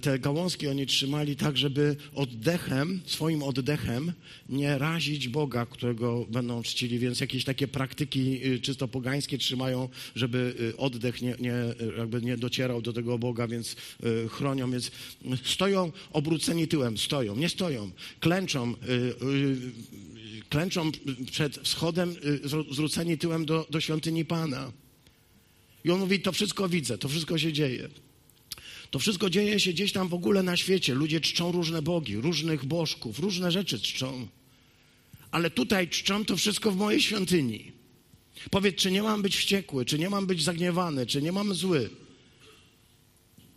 te 0.00 0.18
gałązki 0.18 0.68
oni 0.68 0.86
trzymali 0.86 1.36
tak, 1.36 1.56
żeby 1.56 1.96
oddechem, 2.14 3.00
swoim 3.06 3.42
oddechem 3.42 4.12
nie 4.48 4.78
razić 4.78 5.28
Boga, 5.28 5.66
którego 5.66 6.26
będą 6.30 6.62
czcili, 6.62 6.98
więc 6.98 7.20
jakieś 7.20 7.44
takie 7.44 7.68
praktyki 7.68 8.40
czysto 8.62 8.88
pogańskie 8.88 9.38
trzymają, 9.38 9.88
żeby 10.14 10.54
oddech 10.76 11.22
nie, 11.22 11.34
nie, 11.40 11.54
jakby 11.98 12.22
nie 12.22 12.36
docierał 12.36 12.82
do 12.82 12.92
tego 12.92 13.18
Boga, 13.18 13.48
więc 13.48 13.76
chronią, 14.30 14.70
więc 14.70 14.90
stoją 15.44 15.92
obróceni 16.12 16.68
tyłem, 16.76 16.98
stoją, 16.98 17.36
nie 17.36 17.48
stoją, 17.48 17.90
klęczą, 18.20 18.74
y, 18.74 18.92
y, 18.92 20.44
klęczą 20.48 20.92
przed 21.30 21.56
wschodem, 21.56 22.16
y, 22.24 22.48
zwróceni 22.74 23.18
tyłem 23.18 23.46
do, 23.46 23.66
do 23.70 23.80
świątyni 23.80 24.24
Pana. 24.24 24.72
I 25.84 25.90
on 25.90 26.00
mówi, 26.00 26.20
to 26.20 26.32
wszystko 26.32 26.68
widzę, 26.68 26.98
to 26.98 27.08
wszystko 27.08 27.38
się 27.38 27.52
dzieje. 27.52 27.88
To 28.90 28.98
wszystko 28.98 29.30
dzieje 29.30 29.60
się 29.60 29.72
gdzieś 29.72 29.92
tam 29.92 30.08
w 30.08 30.14
ogóle 30.14 30.42
na 30.42 30.56
świecie. 30.56 30.94
Ludzie 30.94 31.20
czczą 31.20 31.52
różne 31.52 31.82
bogi, 31.82 32.16
różnych 32.16 32.64
bożków, 32.64 33.18
różne 33.18 33.52
rzeczy 33.52 33.80
czczą. 33.80 34.28
Ale 35.30 35.50
tutaj 35.50 35.88
czczą 35.88 36.24
to 36.24 36.36
wszystko 36.36 36.70
w 36.72 36.76
mojej 36.76 37.02
świątyni. 37.02 37.72
Powiedz, 38.50 38.76
czy 38.76 38.90
nie 38.90 39.02
mam 39.02 39.22
być 39.22 39.36
wściekły, 39.36 39.84
czy 39.84 39.98
nie 39.98 40.10
mam 40.10 40.26
być 40.26 40.44
zagniewany, 40.44 41.06
czy 41.06 41.22
nie 41.22 41.32
mam 41.32 41.54
zły. 41.54 41.90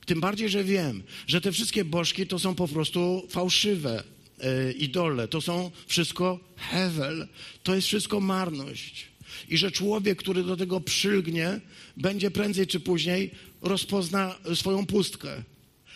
Tym 0.10 0.22
bardziej, 0.22 0.50
że 0.50 0.64
wiem, 0.64 1.04
że 1.28 1.42
te 1.42 1.52
wszystkie 1.52 1.86
bożki 1.86 2.28
to 2.28 2.40
są 2.40 2.56
po 2.56 2.68
prostu 2.68 3.28
fałszywe 3.30 4.04
e, 4.40 4.72
idole, 4.72 5.28
to 5.28 5.42
są 5.42 5.72
wszystko 5.88 6.40
hewel, 6.58 7.28
to 7.64 7.76
jest 7.76 7.88
wszystko 7.88 8.20
marność. 8.20 9.08
I 9.50 9.58
że 9.58 9.72
człowiek, 9.72 10.20
który 10.20 10.44
do 10.44 10.58
tego 10.58 10.82
przylgnie, 10.82 11.60
będzie 11.98 12.32
prędzej 12.32 12.68
czy 12.68 12.80
później 12.80 13.32
rozpozna 13.62 14.36
swoją 14.56 14.86
pustkę. 14.86 15.44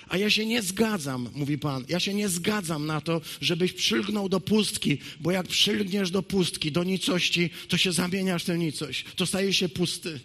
A 0.08 0.18
ja 0.18 0.30
się 0.30 0.46
nie 0.46 0.62
zgadzam, 0.62 1.30
mówi 1.36 1.58
Pan, 1.58 1.86
ja 1.90 2.00
się 2.00 2.14
nie 2.14 2.30
zgadzam 2.30 2.86
na 2.86 3.02
to, 3.02 3.22
żebyś 3.42 3.74
przylgnął 3.74 4.30
do 4.30 4.40
pustki, 4.40 4.98
bo 5.20 5.32
jak 5.32 5.48
przylgniesz 5.48 6.12
do 6.12 6.24
pustki, 6.24 6.72
do 6.72 6.84
nicości, 6.84 7.50
to 7.68 7.78
się 7.78 7.92
zamieniasz 7.92 8.44
w 8.44 8.46
tę 8.46 8.58
nicość, 8.58 9.06
to 9.16 9.26
staje 9.26 9.54
się 9.54 9.70
pusty. 9.70 10.20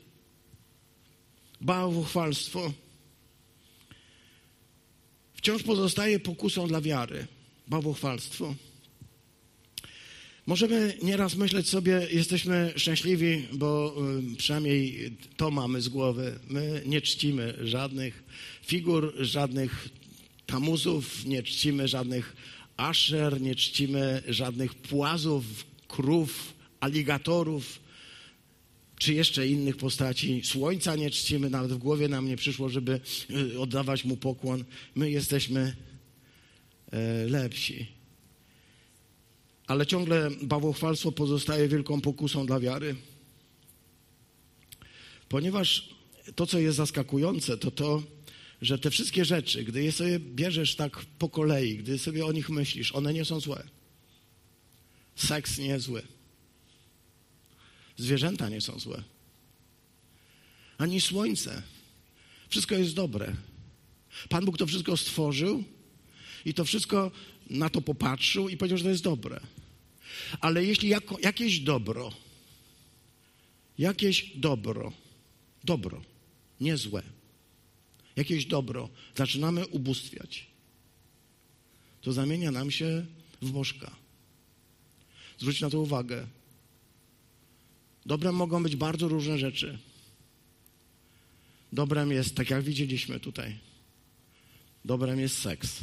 Bałwochwalstwo 1.60 2.72
wciąż 5.38 5.62
pozostaje 5.62 6.20
pokusą 6.20 6.68
dla 6.68 6.80
wiary. 6.80 7.26
Bałwochwalstwo. 7.68 8.54
Możemy 10.46 10.98
nieraz 11.02 11.36
myśleć 11.36 11.68
sobie, 11.68 12.08
jesteśmy 12.12 12.72
szczęśliwi, 12.76 13.46
bo 13.52 13.94
y, 14.32 14.36
przynajmniej 14.36 15.12
to 15.36 15.50
mamy 15.50 15.80
z 15.80 15.88
głowy. 15.88 16.38
My 16.48 16.82
nie 16.86 17.00
czcimy 17.00 17.54
żadnych 17.62 18.22
figur, 18.64 19.14
żadnych 19.20 19.88
tamuzów, 20.46 21.24
nie 21.24 21.42
czcimy 21.42 21.88
żadnych 21.88 22.36
aszer, 22.76 23.40
nie 23.40 23.54
czcimy 23.54 24.22
żadnych 24.28 24.74
płazów, 24.74 25.44
krów, 25.88 26.52
aligatorów, 26.80 27.80
czy 28.98 29.14
jeszcze 29.14 29.48
innych 29.48 29.76
postaci. 29.76 30.40
Słońca 30.44 30.96
nie 30.96 31.10
czcimy, 31.10 31.50
nawet 31.50 31.72
w 31.72 31.78
głowie 31.78 32.08
nam 32.08 32.26
nie 32.26 32.36
przyszło, 32.36 32.68
żeby 32.68 33.00
y, 33.30 33.60
oddawać 33.60 34.04
mu 34.04 34.16
pokłon. 34.16 34.64
My 34.94 35.10
jesteśmy 35.10 35.76
e, 36.92 37.24
lepsi 37.24 37.98
ale 39.68 39.86
ciągle 39.86 40.30
bałwochwalstwo 40.42 41.12
pozostaje 41.12 41.68
wielką 41.68 42.00
pokusą 42.00 42.46
dla 42.46 42.60
wiary. 42.60 42.96
Ponieważ 45.28 45.88
to, 46.34 46.46
co 46.46 46.58
jest 46.58 46.76
zaskakujące, 46.76 47.58
to 47.58 47.70
to, 47.70 48.02
że 48.62 48.78
te 48.78 48.90
wszystkie 48.90 49.24
rzeczy, 49.24 49.64
gdy 49.64 49.82
je 49.82 49.92
sobie 49.92 50.18
bierzesz 50.18 50.76
tak 50.76 51.04
po 51.18 51.28
kolei, 51.28 51.76
gdy 51.76 51.98
sobie 51.98 52.26
o 52.26 52.32
nich 52.32 52.50
myślisz, 52.50 52.92
one 52.92 53.12
nie 53.12 53.24
są 53.24 53.40
złe. 53.40 53.62
Seks 55.16 55.58
nie 55.58 55.66
jest 55.66 55.84
zły. 55.84 56.02
Zwierzęta 57.98 58.48
nie 58.48 58.60
są 58.60 58.78
złe. 58.78 59.02
Ani 60.78 61.00
słońce. 61.00 61.62
Wszystko 62.48 62.74
jest 62.74 62.94
dobre. 62.94 63.36
Pan 64.28 64.44
Bóg 64.44 64.58
to 64.58 64.66
wszystko 64.66 64.96
stworzył 64.96 65.64
i 66.44 66.54
to 66.54 66.64
wszystko 66.64 67.10
na 67.50 67.70
to 67.70 67.80
popatrzył 67.80 68.48
i 68.48 68.56
powiedział, 68.56 68.78
że 68.78 68.84
to 68.84 68.90
jest 68.90 69.02
dobre. 69.02 69.40
Ale 70.40 70.64
jeśli 70.64 70.88
jako, 70.88 71.18
jakieś 71.22 71.60
dobro, 71.60 72.12
jakieś 73.78 74.32
dobro, 74.36 74.92
dobro, 75.64 76.02
nie 76.60 76.76
złe, 76.76 77.02
jakieś 78.16 78.46
dobro 78.46 78.88
zaczynamy 79.16 79.66
ubóstwiać, 79.66 80.46
to 82.00 82.12
zamienia 82.12 82.50
nam 82.50 82.70
się 82.70 83.06
w 83.42 83.50
bożka. 83.50 83.96
Zwróć 85.38 85.60
na 85.60 85.70
to 85.70 85.80
uwagę. 85.80 86.26
Dobrem 88.08 88.34
mogą 88.34 88.62
być 88.62 88.76
bardzo 88.76 89.08
różne 89.08 89.38
rzeczy. 89.38 89.78
Dobrem 91.72 92.12
jest, 92.12 92.34
tak 92.34 92.50
jak 92.50 92.62
widzieliśmy 92.62 93.20
tutaj, 93.20 93.58
dobrem 94.84 95.20
jest 95.20 95.38
seks. 95.38 95.80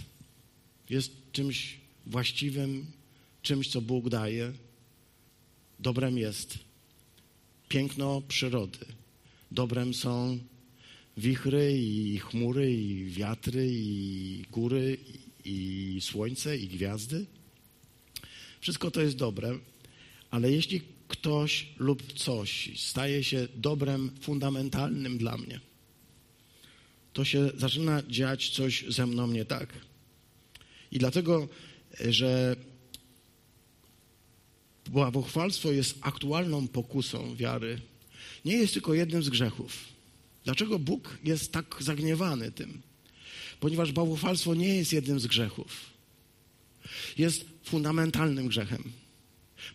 Jest 0.90 1.12
czymś 1.32 1.78
właściwym, 2.06 2.86
czymś, 3.42 3.68
co 3.68 3.82
Bóg 3.82 4.10
daje. 4.10 4.54
Dobrem 5.80 6.18
jest 6.18 6.60
piękno 7.70 8.22
przyrody. 8.22 8.86
Dobrem 9.52 9.94
są 9.94 10.40
wichry 11.18 11.78
i 11.78 12.20
chmury 12.20 12.74
i 12.74 13.06
wiatry 13.06 13.68
i 13.72 14.44
góry 14.52 14.98
i 15.46 15.98
słońce 16.02 16.58
i 16.58 16.68
gwiazdy. 16.68 17.26
Wszystko 18.62 18.92
to 18.92 19.02
jest 19.02 19.16
dobre, 19.16 19.60
ale 20.32 20.52
jeśli 20.52 20.95
ktoś 21.08 21.68
lub 21.78 22.14
coś 22.14 22.70
staje 22.76 23.24
się 23.24 23.48
dobrem 23.56 24.12
fundamentalnym 24.22 25.18
dla 25.18 25.38
mnie, 25.38 25.60
to 27.14 27.26
się 27.26 27.52
zaczyna 27.58 28.04
dziać 28.10 28.50
coś 28.50 28.86
ze 28.88 29.06
mną 29.06 29.28
nie 29.28 29.46
tak. 29.46 29.74
I 30.92 31.00
dlatego, 31.00 31.48
że 32.10 32.56
błogosławieństwo 34.90 35.72
jest 35.72 35.98
aktualną 36.02 36.68
pokusą 36.68 37.36
wiary, 37.36 37.82
nie 38.46 38.54
jest 38.54 38.74
tylko 38.74 38.94
jednym 38.94 39.24
z 39.24 39.30
grzechów. 39.30 39.78
Dlaczego 40.44 40.80
Bóg 40.80 41.18
jest 41.24 41.52
tak 41.52 41.76
zagniewany 41.80 42.52
tym? 42.52 42.82
Ponieważ 43.60 43.92
bałwochwalstwo 43.92 44.56
nie 44.56 44.76
jest 44.76 44.94
jednym 44.94 45.20
z 45.20 45.28
grzechów. 45.28 45.96
Jest 47.18 47.46
fundamentalnym 47.64 48.48
grzechem. 48.48 48.92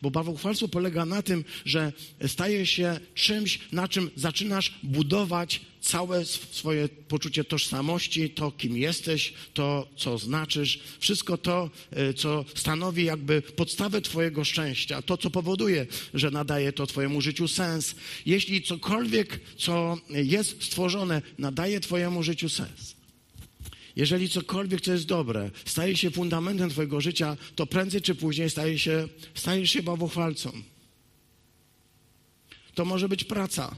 Bo 0.03 0.11
bałwochwalstwo 0.11 0.69
polega 0.69 1.05
na 1.05 1.23
tym, 1.23 1.45
że 1.65 1.93
staje 2.27 2.67
się 2.67 3.01
czymś, 3.15 3.59
na 3.73 3.89
czym 3.89 4.11
zaczynasz 4.17 4.75
budować 4.83 5.61
całe 5.81 6.25
swoje 6.25 6.89
poczucie 6.89 7.45
tożsamości, 7.45 8.31
to 8.31 8.51
kim 8.51 8.77
jesteś, 8.77 9.33
to 9.55 9.89
co 9.97 10.19
znaczysz, 10.19 10.81
wszystko 10.99 11.39
to, 11.39 11.71
e, 11.91 12.15
co 12.15 12.45
stanowi 12.55 13.05
jakby 13.05 13.43
podstawę 13.43 14.01
Twojego 14.01 14.45
szczęścia, 14.45 15.03
to 15.03 15.17
co 15.17 15.31
powoduje, 15.31 15.87
że 16.15 16.31
nadaje 16.31 16.73
to 16.73 16.87
Twojemu 16.87 17.21
życiu 17.21 17.49
sens. 17.49 17.95
Jeśli 18.27 18.63
cokolwiek, 18.63 19.41
co 19.57 19.99
jest 20.11 20.63
stworzone, 20.65 21.23
nadaje 21.39 21.81
Twojemu 21.81 22.23
życiu 22.23 22.49
sens, 22.49 23.00
jeżeli 24.01 24.29
cokolwiek, 24.29 24.81
co 24.81 24.93
jest 24.93 25.07
dobre, 25.07 25.51
staje 25.65 25.97
się 25.97 26.11
fundamentem 26.11 26.71
Twojego 26.71 27.01
życia, 27.01 27.37
to 27.55 27.67
prędzej 27.67 28.03
czy 28.03 28.15
później 28.15 28.51
staje 28.51 28.79
się, 28.79 29.09
stajesz 29.35 29.71
się. 29.71 29.83
To 32.75 32.85
może 32.85 33.09
być 33.09 33.25
praca. 33.25 33.75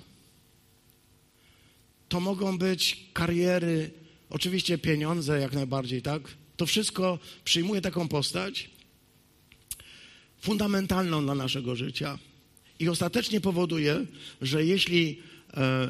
To 2.09 2.21
mogą 2.21 2.59
być 2.59 3.07
kariery, 3.13 3.91
oczywiście 4.31 4.79
pieniądze 4.79 5.41
jak 5.41 5.53
najbardziej, 5.53 6.03
tak? 6.03 6.23
To 6.57 6.67
wszystko 6.67 7.19
przyjmuje 7.45 7.81
taką 7.81 8.09
postać 8.09 8.71
fundamentalną 10.41 11.25
dla 11.25 11.35
naszego 11.35 11.77
życia 11.77 12.19
i 12.79 12.89
ostatecznie 12.89 13.41
powoduje, 13.41 14.07
że 14.43 14.65
jeśli 14.65 15.23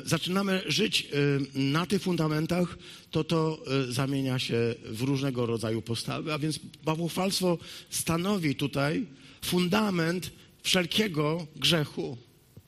zaczynamy 0.04 0.62
żyć 0.66 1.08
e, 1.54 1.58
na 1.58 1.86
tych 1.86 2.02
fundamentach, 2.02 2.78
to 3.10 3.24
to 3.24 3.58
e, 3.88 3.92
zamienia 3.92 4.38
się 4.38 4.74
w 4.84 5.02
różnego 5.02 5.46
rodzaju 5.46 5.82
postawy. 5.82 6.32
A 6.32 6.38
więc 6.38 6.60
bałwochwalstwo 6.84 7.58
stanowi 7.90 8.54
tutaj 8.54 9.06
fundament 9.44 10.30
wszelkiego 10.62 11.46
grzechu. 11.56 12.16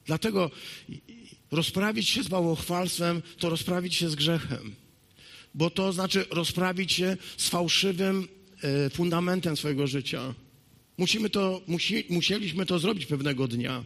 Dlatego 0.07 0.51
rozprawić 1.51 2.09
się 2.09 2.23
z 2.23 2.29
bałwochwalstwem 2.29 3.23
to 3.39 3.51
rozprawić 3.51 3.95
się 3.95 4.09
z 4.09 4.15
grzechem. 4.15 4.75
Bo 5.55 5.71
to 5.71 5.93
znaczy 5.93 6.27
rozprawić 6.31 6.93
się 6.93 7.17
z 7.37 7.49
fałszywym 7.49 8.29
fundamentem 8.93 9.57
swojego 9.57 9.87
życia. 9.87 10.35
Musimy 10.99 11.31
to, 11.31 11.61
musi, 11.67 12.05
musieliśmy 12.11 12.67
to 12.67 12.79
zrobić 12.79 13.07
pewnego 13.07 13.49
dnia. 13.49 13.85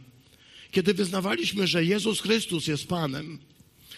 Kiedy 0.70 0.94
wyznawaliśmy, 0.94 1.66
że 1.66 1.85
Jezus 1.85 2.20
Chrystus 2.20 2.66
jest 2.66 2.87
Panem, 2.87 3.38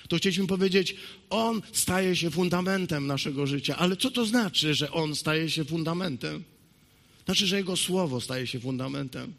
to 0.08 0.16
chcieliśmy 0.16 0.46
powiedzieć, 0.46 0.94
On 1.30 1.62
staje 1.72 2.16
się 2.16 2.30
fundamentem 2.30 3.06
naszego 3.06 3.46
życia. 3.46 3.76
Ale 3.76 3.96
co 3.96 4.10
to 4.10 4.26
znaczy, 4.26 4.74
że 4.74 4.92
On 4.92 5.16
staje 5.16 5.50
się 5.50 5.64
fundamentem? 5.64 6.44
Znaczy, 7.24 7.46
że 7.46 7.56
Jego 7.56 7.76
Słowo 7.76 8.20
staje 8.20 8.46
się 8.46 8.60
fundamentem. 8.60 9.34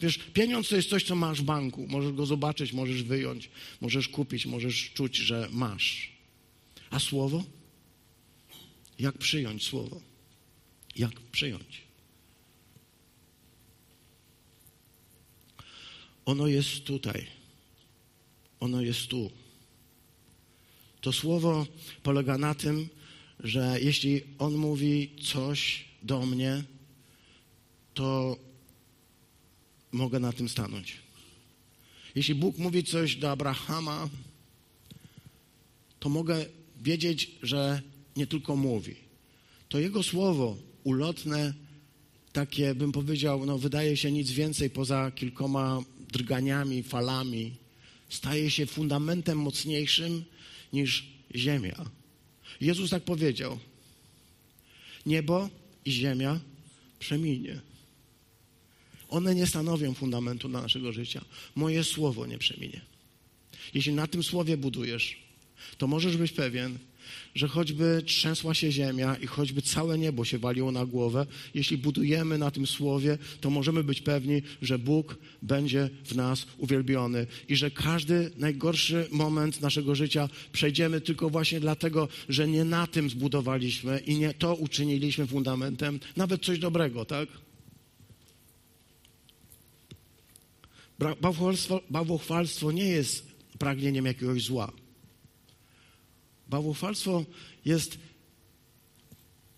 Wiesz, 0.00 0.18
pieniądz 0.18 0.68
to 0.68 0.76
jest 0.76 0.88
coś, 0.88 1.04
co 1.04 1.16
masz 1.16 1.40
w 1.40 1.44
banku. 1.44 1.86
Możesz 1.88 2.12
go 2.12 2.26
zobaczyć, 2.26 2.72
możesz 2.72 3.02
wyjąć, 3.02 3.50
możesz 3.80 4.08
kupić, 4.08 4.46
możesz 4.46 4.90
czuć, 4.94 5.16
że 5.16 5.48
masz. 5.52 6.12
A 6.90 6.98
Słowo? 7.00 7.44
Jak 8.98 9.18
przyjąć 9.18 9.64
Słowo? 9.64 10.00
Jak 10.96 11.20
przyjąć? 11.20 11.82
Ono 16.24 16.46
jest 16.46 16.84
tutaj. 16.84 17.26
Ono 18.60 18.80
jest 18.80 19.06
tu. 19.06 19.30
To 21.00 21.12
słowo 21.12 21.66
polega 22.02 22.38
na 22.38 22.54
tym, 22.54 22.88
że 23.40 23.78
jeśli 23.80 24.22
On 24.38 24.54
mówi 24.54 25.10
coś 25.22 25.84
do 26.02 26.26
mnie, 26.26 26.64
to 27.94 28.36
mogę 29.92 30.18
na 30.20 30.32
tym 30.32 30.48
stanąć. 30.48 30.96
Jeśli 32.14 32.34
Bóg 32.34 32.58
mówi 32.58 32.84
coś 32.84 33.16
do 33.16 33.30
Abrahama, 33.30 34.08
to 36.00 36.08
mogę 36.08 36.46
wiedzieć, 36.82 37.30
że 37.42 37.82
nie 38.16 38.26
tylko 38.26 38.56
mówi. 38.56 38.96
To 39.68 39.78
Jego 39.78 40.02
słowo 40.02 40.56
ulotne, 40.84 41.54
takie 42.32 42.74
bym 42.74 42.92
powiedział, 42.92 43.46
no 43.46 43.58
wydaje 43.58 43.96
się 43.96 44.12
nic 44.12 44.30
więcej 44.30 44.70
poza 44.70 45.10
kilkoma 45.10 45.82
drganiami, 46.16 46.82
falami, 46.82 47.54
staje 48.08 48.50
się 48.50 48.66
fundamentem 48.66 49.38
mocniejszym 49.38 50.24
niż 50.72 51.06
ziemia. 51.34 51.84
Jezus 52.60 52.90
tak 52.90 53.02
powiedział: 53.02 53.58
Niebo 55.06 55.48
i 55.84 55.92
ziemia 55.92 56.40
przeminie. 56.98 57.60
One 59.08 59.34
nie 59.34 59.46
stanowią 59.46 59.94
fundamentu 59.94 60.48
naszego 60.48 60.92
życia. 60.92 61.24
Moje 61.54 61.84
słowo 61.84 62.26
nie 62.26 62.38
przeminie. 62.38 62.80
Jeśli 63.74 63.92
na 63.92 64.06
tym 64.06 64.22
słowie 64.22 64.56
budujesz, 64.56 65.18
to 65.78 65.86
możesz 65.86 66.16
być 66.16 66.32
pewien, 66.32 66.78
że 67.34 67.48
choćby 67.48 68.02
trzęsła 68.06 68.54
się 68.54 68.72
ziemia 68.72 69.16
i 69.16 69.26
choćby 69.26 69.62
całe 69.62 69.98
niebo 69.98 70.24
się 70.24 70.38
waliło 70.38 70.72
na 70.72 70.86
głowę, 70.86 71.26
jeśli 71.54 71.78
budujemy 71.78 72.38
na 72.38 72.50
tym 72.50 72.66
słowie, 72.66 73.18
to 73.40 73.50
możemy 73.50 73.84
być 73.84 74.00
pewni, 74.00 74.42
że 74.62 74.78
Bóg 74.78 75.18
będzie 75.42 75.90
w 76.04 76.14
nas 76.16 76.46
uwielbiony 76.58 77.26
i 77.48 77.56
że 77.56 77.70
każdy 77.70 78.30
najgorszy 78.36 79.08
moment 79.10 79.60
naszego 79.60 79.94
życia 79.94 80.28
przejdziemy 80.52 81.00
tylko 81.00 81.30
właśnie 81.30 81.60
dlatego, 81.60 82.08
że 82.28 82.48
nie 82.48 82.64
na 82.64 82.86
tym 82.86 83.10
zbudowaliśmy 83.10 83.98
i 83.98 84.18
nie 84.18 84.34
to 84.34 84.54
uczyniliśmy 84.54 85.26
fundamentem, 85.26 86.00
nawet 86.16 86.44
coś 86.44 86.58
dobrego, 86.58 87.04
tak? 87.04 87.28
Bałwochwalstwo, 91.90 92.72
nie 92.72 92.84
jest 92.84 93.26
pragnieniem 93.58 94.06
jakiegoś 94.06 94.42
zła. 94.42 94.72
Bałwochwalstwo 96.48 97.24
jest 97.64 97.98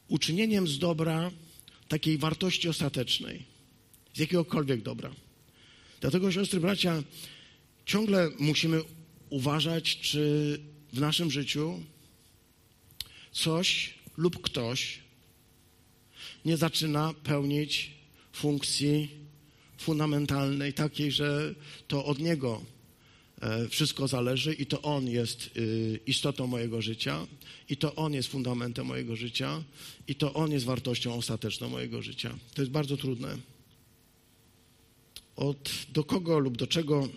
uczynieniem 0.09 0.68
z 0.68 0.79
dobra 0.79 1.31
takiej 1.88 2.18
wartości 2.18 2.68
ostatecznej, 2.68 3.42
z 4.14 4.18
jakiegokolwiek 4.18 4.83
dobra. 4.83 5.14
Dlatego, 6.01 6.33
siostry, 6.33 6.61
bracia, 6.61 7.03
ciągle 7.87 8.31
musimy 8.38 8.81
uważać, 9.31 9.99
czy 10.01 10.61
w 10.92 11.01
naszym 11.01 11.31
życiu 11.31 11.81
coś 13.33 13.94
lub 14.16 14.42
ktoś 14.42 15.01
nie 16.44 16.57
zaczyna 16.57 17.14
pełnić 17.22 17.90
funkcji 18.33 19.11
fundamentalnej, 19.79 20.72
takiej, 20.72 21.12
że 21.12 21.55
to 21.88 22.05
od 22.05 22.18
niego 22.18 22.62
wszystko 23.70 24.09
zależy 24.09 24.55
i 24.55 24.66
to 24.66 24.83
on 24.83 25.09
jest 25.09 25.57
y, 25.57 26.01
istotą 26.07 26.46
mojego 26.46 26.83
życia, 26.83 27.27
i 27.68 27.77
to 27.77 27.94
on 27.94 28.14
jest 28.14 28.29
fundamentem 28.29 28.87
mojego 28.87 29.16
życia, 29.16 29.62
i 30.09 30.14
to 30.14 30.35
on 30.35 30.53
jest 30.53 30.64
wartością 30.64 31.14
ostateczną 31.14 31.68
mojego 31.68 32.03
życia. 32.03 32.38
To 32.55 32.62
jest 32.62 32.72
bardzo 32.72 32.96
trudne. 32.96 33.38
Od 35.37 35.70
do 35.92 36.05
kogo 36.05 36.38
lub 36.38 36.57
do 36.57 36.66
czego 36.66 37.09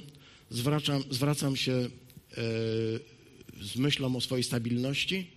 zwracam, 0.50 1.04
zwracam 1.10 1.56
się 1.56 1.74
e, 1.74 1.90
z 3.62 3.76
myślą 3.76 4.16
o 4.16 4.22
swojej 4.22 4.44
stabilności, 4.44 5.28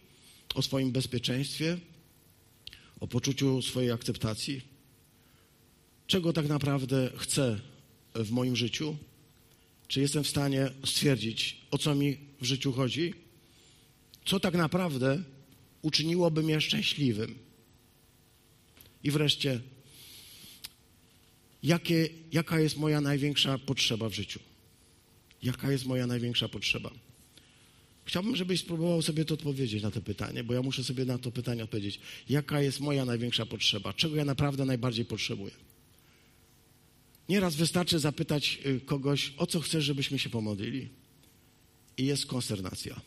o 0.54 0.62
swoim 0.62 0.92
bezpieczeństwie, 0.92 1.78
o 3.00 3.06
poczuciu 3.06 3.62
swojej 3.62 3.90
akceptacji 3.90 4.72
czego 6.12 6.32
tak 6.32 6.48
naprawdę 6.48 7.10
chcę 7.16 7.60
w 8.14 8.30
moim 8.30 8.56
życiu? 8.56 8.96
Czy 9.92 10.00
jestem 10.00 10.24
w 10.24 10.28
stanie 10.28 10.70
stwierdzić, 10.85 11.57
o 11.70 11.78
co 11.78 11.94
mi 11.94 12.16
w 12.40 12.44
życiu 12.44 12.72
chodzi? 12.72 13.14
Co 14.24 14.40
tak 14.40 14.55
naprawdę 14.55 15.22
uczyniłoby 15.83 16.42
mnie 16.42 16.61
szczęśliwym? 16.61 17.35
I 19.05 19.11
wreszcie, 19.11 19.61
jakie, 21.62 22.09
jaka 22.33 22.61
jest 22.61 22.76
moja 22.76 23.00
największa 23.00 23.59
potrzeba 23.59 24.09
w 24.09 24.12
życiu? 24.12 24.40
Jaka 25.42 25.72
jest 25.72 25.87
moja 25.87 26.07
największa 26.07 26.48
potrzeba? 26.48 26.90
Chciałbym, 28.05 28.37
żebyś 28.37 28.61
spróbował 28.61 29.02
sobie 29.02 29.24
to 29.24 29.35
odpowiedzieć 29.35 29.83
na 29.83 29.90
to 29.90 30.00
pytanie, 30.00 30.44
bo 30.44 30.55
ja 30.55 30.62
muszę 30.62 30.85
sobie 30.85 31.05
na 31.05 31.18
to 31.18 31.31
pytanie 31.31 31.64
odpowiedzieć. 31.64 32.00
Jaka 32.28 32.61
jest 32.61 32.81
moja 32.81 33.05
największa 33.05 33.46
potrzeba? 33.46 33.92
Czego 33.92 34.16
ja 34.16 34.24
naprawdę 34.24 34.64
najbardziej 34.64 35.05
potrzebuję? 35.05 35.71
Nieraz 37.28 37.54
wystarczy 37.54 37.98
zapytać 37.98 38.58
y, 38.66 38.80
kogoś, 38.80 39.35
o 39.37 39.46
co 39.46 39.61
chcesz, 39.61 39.85
żebyśmy 39.85 40.18
się 40.18 40.30
pomodlili. 40.30 40.88
I 41.96 42.06
jest 42.06 42.26
konsternacja. 42.26 43.00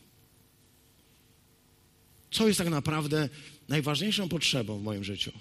Co 2.32 2.48
jest 2.48 2.58
tak 2.58 2.70
naprawdę 2.70 3.30
najważniejszą 3.68 4.30
potrzebą 4.30 4.80
w 4.80 4.84
moim 4.84 5.04
życiu? 5.04 5.32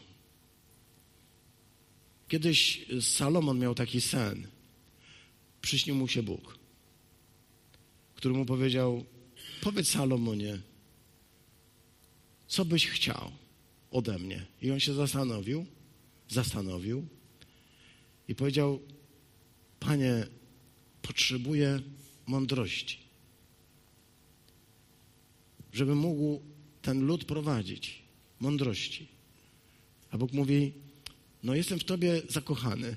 Kiedyś 2.29 2.87
Salomon 3.01 3.59
miał 3.59 3.75
taki 3.75 4.01
sen. 4.01 4.47
Przyśnił 5.61 5.95
mu 5.95 6.09
się 6.09 6.23
Bóg, 6.23 6.59
który 8.15 8.35
mu 8.35 8.47
powiedział: 8.47 9.05
Powiedz 9.61 9.89
Salomonie, 9.89 10.59
co 12.49 12.65
byś 12.65 12.87
chciał 12.87 13.33
ode 13.91 14.19
mnie? 14.19 14.47
I 14.63 14.71
on 14.71 14.81
się 14.81 14.95
zastanowił, 14.95 15.67
zastanowił 16.29 17.07
i 18.29 18.35
powiedział: 18.35 18.81
Panie, 19.81 20.27
potrzebuję 21.03 21.81
mądrości, 22.27 22.99
żeby 25.73 25.95
mógł 25.95 26.43
ten 26.83 27.07
lud 27.07 27.25
prowadzić. 27.25 28.05
Mądrości. 28.41 29.09
A 30.11 30.19
Bóg 30.19 30.33
mówi: 30.33 30.73
No, 31.43 31.55
jestem 31.55 31.79
w 31.79 31.85
Tobie 31.85 32.23
zakochany, 32.29 32.97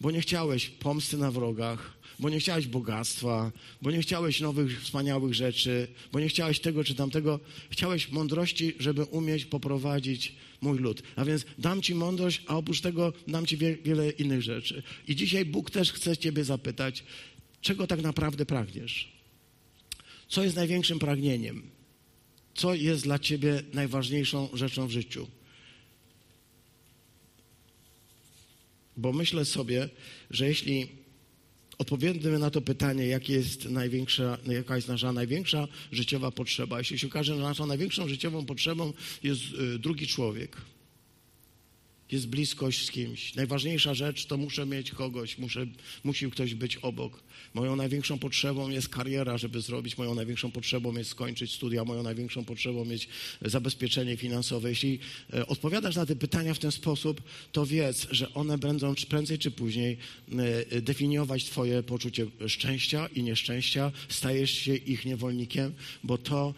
bo 0.00 0.10
nie 0.10 0.20
chciałeś 0.20 0.68
pomsty 0.68 1.16
na 1.16 1.30
wrogach, 1.30 2.01
bo 2.22 2.30
nie 2.30 2.40
chciałeś 2.40 2.66
bogactwa, 2.66 3.52
bo 3.82 3.90
nie 3.90 4.02
chciałeś 4.02 4.40
nowych, 4.40 4.82
wspaniałych 4.82 5.34
rzeczy, 5.34 5.88
bo 6.12 6.20
nie 6.20 6.28
chciałeś 6.28 6.60
tego 6.60 6.84
czy 6.84 6.94
tamtego. 6.94 7.40
Chciałeś 7.70 8.10
mądrości, 8.10 8.74
żeby 8.78 9.04
umieć 9.04 9.44
poprowadzić 9.44 10.34
mój 10.60 10.78
lud. 10.78 11.02
A 11.16 11.24
więc 11.24 11.44
dam 11.58 11.82
Ci 11.82 11.94
mądrość, 11.94 12.42
a 12.46 12.56
oprócz 12.56 12.80
tego 12.80 13.12
dam 13.28 13.46
Ci 13.46 13.56
wie, 13.56 13.76
wiele 13.76 14.10
innych 14.10 14.42
rzeczy. 14.42 14.82
I 15.08 15.16
dzisiaj 15.16 15.44
Bóg 15.44 15.70
też 15.70 15.92
chce 15.92 16.16
Ciebie 16.16 16.44
zapytać, 16.44 17.04
czego 17.60 17.86
tak 17.86 18.02
naprawdę 18.02 18.46
pragniesz? 18.46 19.12
Co 20.28 20.42
jest 20.42 20.56
największym 20.56 20.98
pragnieniem? 20.98 21.62
Co 22.54 22.74
jest 22.74 23.02
dla 23.02 23.18
Ciebie 23.18 23.62
najważniejszą 23.72 24.48
rzeczą 24.52 24.86
w 24.86 24.90
życiu? 24.90 25.26
Bo 28.96 29.12
myślę 29.12 29.44
sobie, 29.44 29.88
że 30.30 30.48
jeśli 30.48 31.01
odpowiemy 31.82 32.38
na 32.38 32.50
to 32.50 32.60
pytanie, 32.60 33.06
jest 33.28 33.70
największa, 33.70 34.38
jaka 34.46 34.76
jest 34.76 34.88
nasza 34.88 35.12
największa 35.12 35.68
życiowa 35.92 36.30
potrzeba, 36.30 36.78
jeśli 36.78 36.98
się 36.98 37.06
okaże, 37.06 37.36
że 37.36 37.42
naszą 37.42 37.66
największą 37.66 38.08
życiową 38.08 38.46
potrzebą 38.46 38.92
jest 39.22 39.42
y, 39.74 39.78
drugi 39.78 40.06
człowiek, 40.06 40.56
jest 42.12 42.28
bliskość 42.28 42.86
z 42.86 42.90
kimś. 42.90 43.34
Najważniejsza 43.34 43.94
rzecz 43.94 44.26
to 44.26 44.36
muszę 44.36 44.66
mieć 44.66 44.90
kogoś, 44.90 45.38
muszę, 45.38 45.66
musi 46.04 46.30
ktoś 46.30 46.54
być 46.54 46.76
obok. 46.76 47.22
Moją 47.54 47.76
największą 47.76 48.18
potrzebą 48.18 48.68
jest 48.68 48.88
kariera, 48.88 49.38
żeby 49.38 49.60
zrobić. 49.60 49.98
Moją 49.98 50.14
największą 50.14 50.50
potrzebą 50.50 50.96
jest 50.96 51.10
skończyć 51.10 51.52
studia. 51.52 51.84
Moją 51.84 52.02
największą 52.02 52.44
potrzebą 52.44 52.84
jest 52.84 53.06
zabezpieczenie 53.42 54.16
finansowe. 54.16 54.68
Jeśli 54.68 54.98
e, 55.32 55.46
odpowiadasz 55.46 55.96
na 55.96 56.06
te 56.06 56.16
pytania 56.16 56.54
w 56.54 56.58
ten 56.58 56.72
sposób, 56.72 57.22
to 57.52 57.66
wiedz, 57.66 58.06
że 58.10 58.34
one 58.34 58.58
będą 58.58 58.94
prędzej 59.08 59.38
czy 59.38 59.50
później 59.50 59.98
e, 60.72 60.80
definiować 60.80 61.44
Twoje 61.44 61.82
poczucie 61.82 62.26
szczęścia 62.46 63.08
i 63.14 63.22
nieszczęścia. 63.22 63.92
Stajesz 64.08 64.50
się 64.50 64.76
ich 64.76 65.04
niewolnikiem, 65.04 65.72
bo 66.04 66.18
to, 66.18 66.54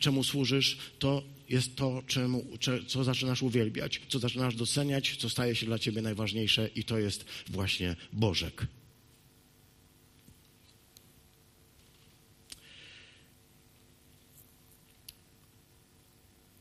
czemu 0.00 0.24
służysz, 0.24 0.78
to 0.98 1.33
jest 1.48 1.76
to, 1.76 2.02
czemu, 2.06 2.46
co 2.86 3.04
zaczynasz 3.04 3.42
uwielbiać, 3.42 4.00
co 4.08 4.18
zaczynasz 4.18 4.56
doceniać, 4.56 5.16
co 5.16 5.30
staje 5.30 5.54
się 5.54 5.66
dla 5.66 5.78
ciebie 5.78 6.02
najważniejsze 6.02 6.68
i 6.74 6.84
to 6.84 6.98
jest 6.98 7.24
właśnie 7.48 7.96
Bożek. 8.12 8.66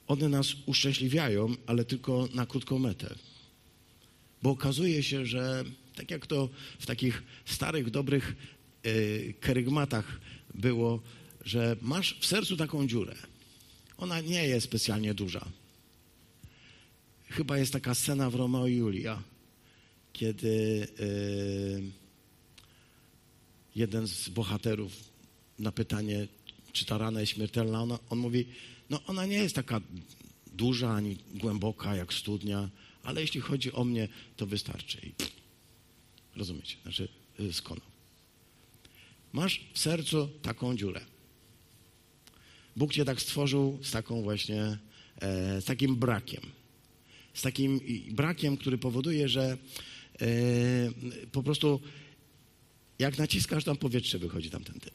One 0.08 0.30
nas 0.30 0.48
uszczęśliwiają, 0.66 1.56
ale 1.66 1.86
tylko 1.86 2.28
na 2.34 2.46
krótką 2.46 2.80
metę. 2.80 3.16
Bo 4.44 4.50
okazuje 4.50 5.04
się, 5.04 5.26
że 5.26 5.64
tak 5.96 6.12
jak 6.12 6.28
to 6.28 6.50
w 6.80 6.86
takich 6.86 7.24
starych, 7.46 7.90
dobrych 7.90 8.36
e, 8.84 9.34
kerygmatach 9.34 10.20
było, 10.56 11.02
że 11.46 11.76
masz 11.82 12.20
w 12.20 12.26
sercu 12.26 12.58
taką 12.58 12.88
dziurę. 12.88 13.16
Ona 13.98 14.22
nie 14.22 14.48
jest 14.48 14.66
specjalnie 14.66 15.14
duża. 15.14 15.46
Chyba 17.30 17.58
jest 17.58 17.74
taka 17.74 17.96
scena 17.96 18.30
w 18.30 18.36
Romeo 18.36 18.68
i 18.68 18.76
Julia, 18.76 19.24
kiedy 20.14 20.88
yy, 21.00 21.92
jeden 23.76 24.08
z 24.08 24.30
bohaterów 24.30 24.92
na 25.60 25.72
pytanie, 25.72 26.28
czy 26.74 26.86
ta 26.86 26.98
rana 26.98 27.20
jest 27.20 27.32
śmiertelna, 27.32 27.82
ona, 27.82 28.00
on 28.10 28.20
mówi, 28.20 28.46
no 28.90 29.00
ona 29.08 29.26
nie 29.26 29.36
jest 29.38 29.56
taka 29.56 29.82
duża 30.54 30.94
ani 30.94 31.18
głęboka 31.36 31.96
jak 31.96 32.14
studnia, 32.14 32.70
ale 33.04 33.22
jeśli 33.22 33.42
chodzi 33.42 33.72
o 33.72 33.84
mnie, 33.84 34.08
to 34.38 34.46
wystarczy. 34.46 34.98
I, 35.04 35.12
rozumiecie? 36.36 36.78
Znaczy, 36.84 37.08
yy, 37.40 37.54
skonał. 37.54 37.86
Masz 39.34 39.62
w 39.74 39.80
sercu 39.80 40.30
taką 40.42 40.78
dziurę. 40.78 41.13
Bóg 42.76 42.94
cię 42.94 43.06
tak 43.06 43.22
stworzył 43.22 43.80
z 43.82 43.92
taką 43.92 44.22
właśnie, 44.22 44.62
e, 45.22 45.62
z 45.62 45.66
takim 45.66 45.96
brakiem. 45.96 46.42
Z 47.34 47.42
takim 47.42 47.80
brakiem, 48.12 48.58
który 48.58 48.78
powoduje, 48.78 49.30
że 49.30 49.58
e, 50.22 50.28
po 51.32 51.44
prostu 51.44 51.80
jak 53.00 53.18
naciskasz, 53.18 53.64
tam 53.64 53.78
powietrze 53.78 54.20
wychodzi 54.20 54.50
tamtędy. 54.50 54.92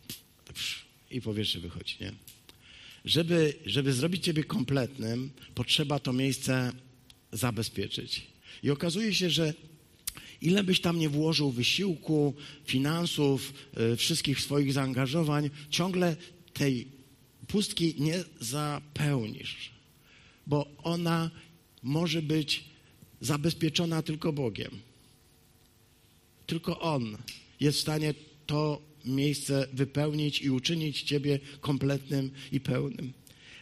I 1.11 1.21
powietrze 1.21 1.61
wychodzi, 1.61 1.97
nie? 2.01 2.12
Żeby, 3.05 3.55
żeby 3.67 3.93
zrobić 3.93 4.25
ciebie 4.25 4.45
kompletnym, 4.45 5.31
potrzeba 5.55 5.99
to 5.99 6.12
miejsce 6.12 6.73
zabezpieczyć. 7.33 8.27
I 8.62 8.71
okazuje 8.71 9.14
się, 9.14 9.31
że 9.31 9.55
ile 10.41 10.64
byś 10.64 10.81
tam 10.81 10.99
nie 10.99 11.09
włożył 11.09 11.51
wysiłku, 11.51 12.35
finansów, 12.64 13.55
y, 13.93 13.97
wszystkich 13.97 14.41
swoich 14.41 14.73
zaangażowań, 14.73 15.51
ciągle 15.71 16.17
tej 16.53 16.88
pustki 17.49 17.95
nie 17.99 18.25
zapełnisz, 18.41 19.71
bo 20.47 20.67
ona 20.83 21.31
może 21.83 22.23
być 22.23 22.65
zabezpieczona 23.21 24.03
tylko 24.03 24.33
Bogiem. 24.33 24.71
Tylko 26.47 26.81
On 26.81 27.17
jest 27.61 27.79
w 27.79 27.81
stanie 27.81 28.15
to 28.47 28.83
miejsce 29.05 29.69
wypełnić 29.73 30.43
i 30.43 30.51
uczynić 30.51 31.03
Ciebie 31.03 31.39
kompletnym 31.61 32.31
i 32.53 32.61
pełnym 32.61 33.13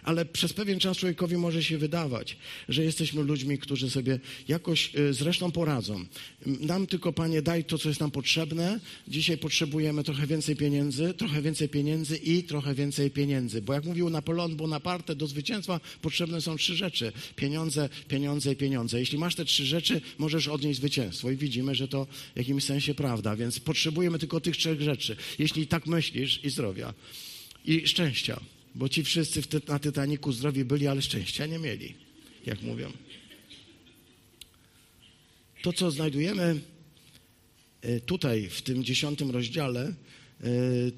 ale 0.07 0.25
przez 0.25 0.53
pewien 0.53 0.79
czas 0.79 0.97
człowiekowi 0.97 1.37
może 1.37 1.63
się 1.63 1.79
wydawać, 1.79 2.37
że 2.69 2.85
jesteśmy 2.85 3.23
ludźmi, 3.23 3.59
którzy 3.59 3.91
sobie 3.91 4.19
jakoś 4.49 4.95
y, 4.95 5.13
zresztą 5.13 5.53
poradzą. 5.53 6.05
Nam 6.47 6.87
tylko, 6.87 7.13
Panie, 7.13 7.43
daj 7.43 7.65
to, 7.65 7.79
co 7.79 7.89
jest 7.89 8.01
nam 8.01 8.11
potrzebne. 8.11 8.81
Dzisiaj 9.09 9.39
potrzebujemy 9.39 10.05
trochę 10.05 10.27
więcej 10.27 10.57
pieniędzy, 10.57 11.15
trochę 11.15 11.43
więcej 11.43 11.69
pieniędzy 11.69 12.17
i 12.17 12.43
trochę 12.43 12.75
więcej 12.75 13.11
pieniędzy. 13.11 13.63
Bo 13.63 13.73
jak 13.73 13.85
mówił 13.85 14.11
Napoleon 14.11 14.57
Bonaparte, 14.57 15.17
do 15.17 15.27
zwycięstwa 15.27 15.81
potrzebne 16.03 16.41
są 16.41 16.57
trzy 16.57 16.77
rzeczy. 16.77 17.13
Pieniądze, 17.37 17.89
pieniądze 18.09 18.53
i 18.53 18.57
pieniądze. 18.57 19.01
Jeśli 19.01 19.19
masz 19.19 19.35
te 19.35 19.45
trzy 19.45 19.67
rzeczy, 19.67 20.01
możesz 20.19 20.49
odnieść 20.49 20.79
zwycięstwo. 20.79 21.31
I 21.31 21.37
widzimy, 21.37 21.75
że 21.75 21.89
to 21.89 22.07
w 22.35 22.39
jakimś 22.39 22.65
sensie 22.65 22.95
prawda. 22.95 23.37
Więc 23.37 23.61
potrzebujemy 23.61 24.19
tylko 24.19 24.41
tych 24.41 24.57
trzech 24.57 24.83
rzeczy. 24.83 25.17
Jeśli 25.39 25.67
tak 25.67 25.87
myślisz 25.87 26.45
i 26.45 26.51
zdrowia. 26.51 26.95
I 27.65 27.89
szczęścia 27.89 28.41
bo 28.77 28.89
ci 28.89 29.05
wszyscy 29.05 29.43
na 29.69 29.79
Tytaniku 29.79 30.33
zdrowi 30.33 30.65
byli, 30.65 30.87
ale 30.87 31.03
szczęścia 31.03 31.47
nie 31.47 31.59
mieli, 31.59 31.95
jak 32.47 32.63
mówią. 32.63 32.93
To, 35.63 35.73
co 35.73 35.91
znajdujemy 35.91 36.61
e, 37.81 38.01
tutaj, 38.01 38.49
w 38.51 38.63
tym 38.63 38.85
dziesiątym 38.85 39.31
rozdziale, 39.31 39.95
e, 40.41 40.51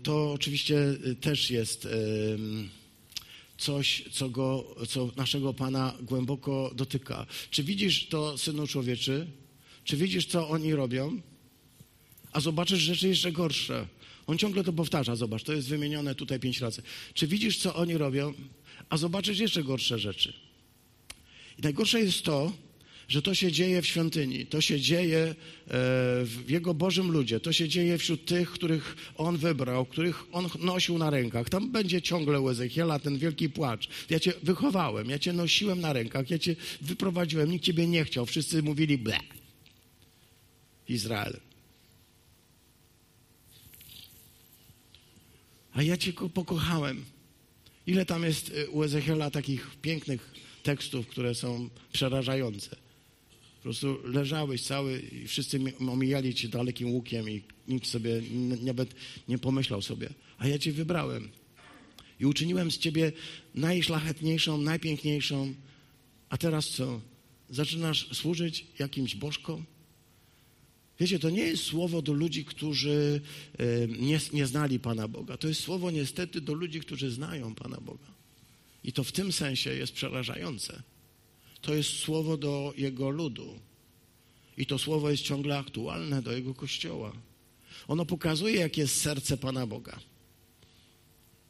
to 0.03 0.33
oczywiście 0.33 0.79
e, 0.79 1.15
też 1.15 1.51
jest 1.51 1.89
coś, 3.59 4.05
co, 4.13 4.29
go, 4.29 4.77
co 4.89 5.11
naszego 5.17 5.55
Pana 5.55 5.95
głęboko 6.03 6.73
dotyka. 6.75 7.27
Czy 7.51 7.65
widzisz 7.65 8.09
to, 8.09 8.39
Synu 8.39 8.67
Człowieczy? 8.67 9.27
Czy 9.85 9.97
widzisz, 9.97 10.27
co 10.27 10.49
oni 10.49 10.75
robią? 10.75 11.21
A 12.33 12.41
zobaczysz 12.41 12.81
rzeczy 12.81 13.09
jeszcze 13.09 13.33
gorsze. 13.33 13.87
On 14.29 14.39
ciągle 14.39 14.65
to 14.65 14.73
powtarza, 14.73 15.17
zobacz, 15.17 15.43
to 15.43 15.53
jest 15.53 15.69
wymienione 15.69 16.15
tutaj 16.15 16.41
pięć 16.41 16.61
razy. 16.61 16.83
Czy 17.15 17.27
widzisz, 17.27 17.59
co 17.59 17.75
oni 17.75 17.97
robią? 17.97 18.35
A 18.91 18.97
zobaczysz 18.97 19.39
jeszcze 19.39 19.63
gorsze 19.65 19.99
rzeczy. 19.99 20.33
I 21.59 21.63
najgorsze 21.63 22.01
jest 22.01 22.23
to, 22.23 22.53
że 23.09 23.23
to 23.23 23.35
się 23.35 23.53
dzieje 23.53 23.83
w 23.83 23.87
świątyni, 23.87 24.47
to 24.47 24.61
się 24.61 24.81
dzieje 24.81 25.19
e, 25.19 25.35
w 26.25 26.45
Jego 26.49 26.75
Bożym 26.75 27.11
ludzie, 27.11 27.41
to 27.41 27.53
się 27.53 27.69
dzieje 27.69 27.99
wśród 27.99 28.25
tych, 28.25 28.51
których 28.51 28.97
On 29.17 29.37
wybrał, 29.37 29.87
których 29.87 30.25
On 30.33 30.49
nosił 30.61 30.99
na 30.99 31.11
rękach. 31.11 31.49
Tam 31.49 31.73
będzie 31.73 32.03
ciągle 32.03 32.41
u 32.41 32.51
Ezechiela 32.51 32.99
ten 32.99 33.19
wielki 33.19 33.49
płacz. 33.49 33.89
Ja 34.11 34.21
Cię 34.21 34.33
wychowałem, 34.43 35.11
ja 35.11 35.19
Cię 35.19 35.33
nosiłem 35.33 35.81
na 35.81 35.93
rękach, 35.93 36.31
ja 36.31 36.39
Cię 36.39 36.57
wyprowadziłem, 36.81 37.51
nikt 37.51 37.65
Ciebie 37.65 37.87
nie 37.87 38.05
chciał, 38.05 38.27
wszyscy 38.27 38.63
mówili 38.63 38.99
ble. 38.99 39.19
Izrael. 40.89 41.48
A 45.79 45.83
ja 45.83 45.97
Cię 45.97 46.13
pokochałem. 46.13 47.05
Ile 47.87 48.07
tam 48.07 48.25
jest 48.25 48.49
y, 48.49 48.71
u 48.71 48.83
Ezechiela 48.83 49.31
takich 49.31 49.71
pięknych 49.83 50.35
tekstów, 50.63 51.07
które 51.07 51.35
są 51.35 51.71
przerażające. 51.93 52.71
Po 53.57 53.63
prostu 53.63 53.99
leżałeś 54.05 54.63
cały 54.63 55.01
i 55.01 55.29
wszyscy 55.29 55.61
omijali 55.89 56.35
Cię 56.35 56.49
dalekim 56.49 56.91
łukiem 56.91 57.31
i 57.31 57.43
nikt 57.69 57.87
sobie 57.87 58.23
nawet 58.63 58.95
nie 59.29 59.39
pomyślał 59.39 59.83
sobie. 59.83 60.09
A 60.39 60.49
ja 60.49 60.59
Cię 60.59 60.73
wybrałem 60.73 61.29
i 62.21 62.27
uczyniłem 62.27 62.71
z 62.71 62.79
Ciebie 62.79 63.13
najszlachetniejszą, 63.55 64.59
najpiękniejszą. 64.59 65.55
A 66.29 66.39
teraz 66.39 66.69
co? 66.69 67.01
Zaczynasz 67.51 68.09
służyć 68.17 68.67
jakimś 68.79 69.15
bożkom? 69.15 69.65
Wiecie, 71.01 71.19
to 71.19 71.31
nie 71.31 71.43
jest 71.43 71.63
słowo 71.63 72.03
do 72.03 72.13
ludzi, 72.13 72.45
którzy 72.45 73.21
nie, 73.99 74.21
nie 74.33 74.47
znali 74.47 74.81
Pana 74.81 75.09
Boga. 75.09 75.37
To 75.37 75.49
jest 75.49 75.61
słowo 75.61 75.91
niestety 75.91 76.41
do 76.41 76.55
ludzi, 76.55 76.81
którzy 76.81 77.11
znają 77.11 77.55
Pana 77.55 77.81
Boga. 77.81 78.07
I 78.85 78.93
to 78.93 79.05
w 79.05 79.13
tym 79.13 79.33
sensie 79.33 79.71
jest 79.71 79.93
przerażające. 79.93 80.83
To 81.61 81.75
jest 81.75 81.91
słowo 81.91 82.37
do 82.37 82.75
Jego 82.77 83.11
ludu. 83.11 83.59
I 84.57 84.67
to 84.67 84.79
słowo 84.79 85.11
jest 85.11 85.23
ciągle 85.23 85.59
aktualne 85.59 86.23
do 86.23 86.33
Jego 86.33 86.55
kościoła. 86.55 87.13
Ono 87.89 88.07
pokazuje, 88.07 88.55
jakie 88.61 88.81
jest 88.81 89.01
serce 89.01 89.37
Pana 89.37 89.67
Boga 89.67 90.01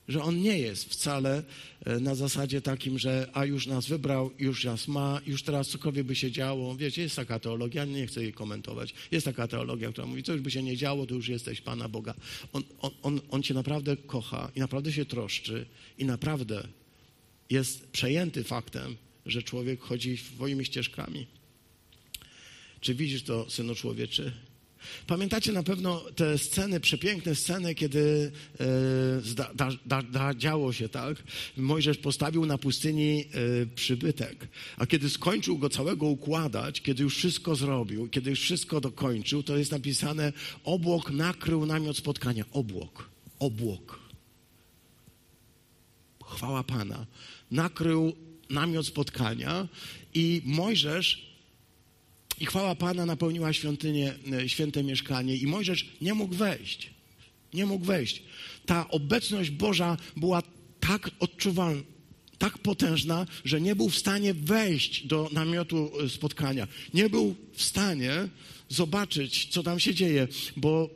że 0.08 0.22
on 0.22 0.42
nie 0.42 0.58
jest 0.58 0.84
wcale 0.84 1.42
e, 1.84 2.00
na 2.00 2.14
zasadzie 2.14 2.60
takim, 2.62 2.98
że 2.98 3.28
a 3.32 3.44
już 3.44 3.66
nas 3.66 3.86
wybrał, 3.86 4.30
już 4.38 4.64
nas 4.64 4.88
ma, 4.88 5.20
już 5.26 5.42
teraz 5.42 5.68
cokolwiek 5.68 6.06
by 6.06 6.14
się 6.14 6.30
działo. 6.30 6.76
Wiecie, 6.76 7.02
jest 7.02 7.16
taka 7.16 7.38
teologia, 7.38 7.84
nie 7.84 8.06
chcę 8.06 8.22
jej 8.22 8.32
komentować. 8.32 8.94
Jest 9.10 9.24
taka 9.24 9.48
teologia, 9.48 9.92
która 9.92 10.06
mówi, 10.06 10.22
co 10.22 10.32
już 10.32 10.42
by 10.42 10.50
się 10.50 10.62
nie 10.62 10.76
działo, 10.76 11.06
to 11.06 11.14
już 11.14 11.28
jesteś 11.28 11.60
Pana 11.60 11.88
Boga. 11.88 12.14
On, 12.52 12.62
on, 12.80 12.90
on, 13.02 13.20
on 13.30 13.42
cię 13.42 13.54
naprawdę 13.54 13.96
kocha 13.96 14.50
i 14.56 14.60
naprawdę 14.60 14.92
się 14.92 15.04
troszczy 15.04 15.66
i 15.98 16.04
naprawdę 16.04 16.68
jest 17.50 17.90
przejęty 17.90 18.44
faktem, 18.44 18.96
że 19.26 19.42
człowiek 19.42 19.80
chodzi 19.80 20.16
swoimi 20.16 20.64
ścieżkami. 20.64 21.26
Czy 22.80 22.94
widzisz 22.94 23.22
to, 23.22 23.50
Synu 23.50 23.74
Człowieczy? 23.74 24.32
Pamiętacie 25.06 25.52
na 25.52 25.62
pewno 25.62 26.00
te 26.16 26.38
sceny, 26.38 26.80
przepiękne 26.80 27.34
sceny, 27.34 27.74
kiedy 27.74 28.32
e, 28.60 29.20
zda, 29.20 29.50
da, 29.86 30.02
da, 30.02 30.34
działo 30.34 30.72
się 30.72 30.88
tak. 30.88 31.22
Mojżesz 31.56 31.98
postawił 31.98 32.46
na 32.46 32.58
pustyni 32.58 33.24
e, 33.62 33.66
przybytek, 33.66 34.48
a 34.76 34.86
kiedy 34.86 35.10
skończył 35.10 35.58
go 35.58 35.68
całego 35.68 36.06
układać, 36.06 36.80
kiedy 36.80 37.02
już 37.02 37.16
wszystko 37.16 37.56
zrobił, 37.56 38.08
kiedy 38.08 38.30
już 38.30 38.40
wszystko 38.40 38.80
dokończył, 38.80 39.42
to 39.42 39.56
jest 39.56 39.72
napisane: 39.72 40.32
obłok 40.64 41.10
nakrył 41.10 41.66
namiot 41.66 41.96
spotkania. 41.96 42.44
Obłok, 42.52 43.10
obłok. 43.38 43.98
Chwała 46.24 46.64
Pana. 46.64 47.06
Nakrył 47.50 48.12
namiot 48.50 48.86
spotkania 48.86 49.68
i 50.14 50.42
Mojżesz 50.44 51.27
i 52.40 52.46
chwała 52.46 52.74
Pana 52.74 53.06
napełniła 53.06 53.52
świątynię, 53.52 54.14
e, 54.32 54.48
święte 54.48 54.84
mieszkanie 54.84 55.36
i 55.36 55.46
Mojżesz 55.46 55.88
nie 56.00 56.14
mógł 56.14 56.34
wejść. 56.34 56.90
Nie 57.54 57.66
mógł 57.66 57.84
wejść. 57.84 58.22
Ta 58.66 58.88
obecność 58.88 59.50
Boża 59.50 59.96
była 60.16 60.42
tak 60.80 61.10
odczuwalna, 61.20 61.82
tak 62.38 62.58
potężna, 62.58 63.26
że 63.44 63.60
nie 63.60 63.76
był 63.76 63.88
w 63.88 63.98
stanie 63.98 64.34
wejść 64.34 65.06
do 65.06 65.28
namiotu 65.32 65.90
e, 66.04 66.08
spotkania. 66.08 66.68
Nie 66.94 67.10
był 67.10 67.34
w 67.52 67.62
stanie 67.62 68.28
zobaczyć, 68.68 69.48
co 69.50 69.62
tam 69.62 69.80
się 69.80 69.94
dzieje, 69.94 70.28
bo 70.56 70.90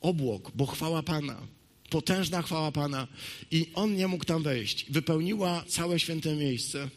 obłok, 0.00 0.52
bo 0.54 0.66
chwała 0.66 1.02
Pana, 1.02 1.46
potężna 1.90 2.42
chwała 2.42 2.72
Pana 2.72 3.08
i 3.50 3.66
on 3.74 3.96
nie 3.96 4.08
mógł 4.08 4.24
tam 4.24 4.42
wejść. 4.42 4.86
Wypełniła 4.90 5.64
całe 5.68 6.00
święte 6.00 6.36
miejsce. 6.36 6.88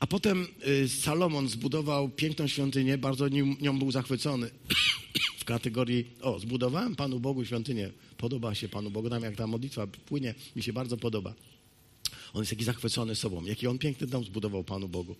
A 0.00 0.06
potem 0.06 0.46
y, 0.66 0.88
Salomon 0.88 1.48
zbudował 1.48 2.08
piękną 2.08 2.46
świątynię, 2.46 2.98
bardzo 2.98 3.28
nią 3.60 3.78
był 3.78 3.90
zachwycony. 3.90 4.50
W 5.38 5.44
kategorii, 5.44 6.04
o, 6.20 6.38
zbudowałem 6.38 6.96
Panu 6.96 7.20
Bogu 7.20 7.44
świątynię. 7.44 7.90
Podoba 8.16 8.54
się 8.54 8.68
Panu 8.68 8.90
Bogu. 8.90 9.08
Nam 9.08 9.22
jak 9.22 9.36
ta 9.36 9.46
modlitwa 9.46 9.86
płynie, 9.86 10.34
mi 10.56 10.62
się 10.62 10.72
bardzo 10.72 10.96
podoba. 10.96 11.34
On 12.34 12.40
jest 12.42 12.50
taki 12.50 12.64
zachwycony 12.64 13.14
sobą. 13.14 13.44
Jaki 13.44 13.66
on 13.66 13.78
piękny 13.78 14.06
dom 14.06 14.24
zbudował 14.24 14.64
Panu 14.64 14.88
Bogu. 14.88 15.16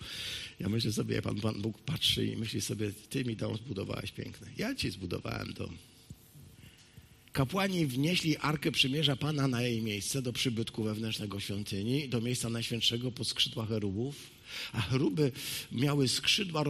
Ja 0.60 0.68
myślę 0.68 0.92
sobie, 0.92 1.14
jak 1.14 1.24
Pan, 1.24 1.40
Pan 1.40 1.62
Bóg 1.62 1.78
patrzy 1.78 2.26
i 2.26 2.36
myśli 2.36 2.60
sobie, 2.60 2.92
ty 3.10 3.24
mi 3.24 3.36
dom 3.36 3.56
zbudowałeś 3.56 4.12
piękny. 4.12 4.46
Ja 4.58 4.74
ci 4.74 4.90
zbudowałem 4.90 5.52
dom. 5.52 5.76
Kapłani 7.32 7.86
wnieśli 7.86 8.36
Arkę 8.36 8.72
Przymierza 8.72 9.16
Pana 9.16 9.48
na 9.48 9.62
jej 9.62 9.82
miejsce 9.82 10.22
do 10.22 10.32
przybytku 10.32 10.82
wewnętrznego 10.82 11.40
świątyni, 11.40 12.08
do 12.08 12.20
miejsca 12.20 12.48
najświętszego 12.48 13.12
pod 13.12 13.28
skrzydła 13.28 13.66
cherubów 13.66 14.35
a 14.72 14.80
chruby 14.80 15.32
miały 15.72 16.08
skrzydła 16.08 16.64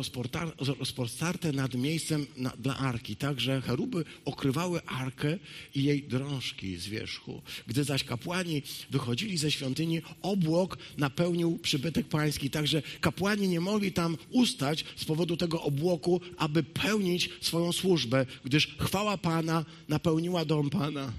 rozpostarte 0.78 1.52
nad 1.52 1.74
miejscem 1.74 2.26
na, 2.36 2.50
dla 2.50 2.78
arki, 2.78 3.16
tak 3.16 3.40
że 3.40 3.60
cheruby 3.60 4.04
okrywały 4.24 4.84
arkę 4.84 5.38
i 5.74 5.84
jej 5.84 6.02
drążki 6.02 6.76
z 6.76 6.88
wierzchu. 6.88 7.42
Gdy 7.66 7.84
zaś 7.84 8.04
kapłani 8.04 8.62
wychodzili 8.90 9.38
ze 9.38 9.50
świątyni, 9.50 10.02
obłok 10.22 10.78
napełnił 10.98 11.58
przybytek 11.58 12.08
pański, 12.08 12.50
także 12.50 12.82
kapłani 13.00 13.48
nie 13.48 13.60
mogli 13.60 13.92
tam 13.92 14.16
ustać 14.30 14.84
z 14.96 15.04
powodu 15.04 15.36
tego 15.36 15.62
obłoku, 15.62 16.20
aby 16.36 16.62
pełnić 16.62 17.30
swoją 17.40 17.72
służbę, 17.72 18.26
gdyż 18.44 18.76
chwała 18.78 19.18
Pana 19.18 19.64
napełniła 19.88 20.44
dom 20.44 20.70
Pana. 20.70 21.12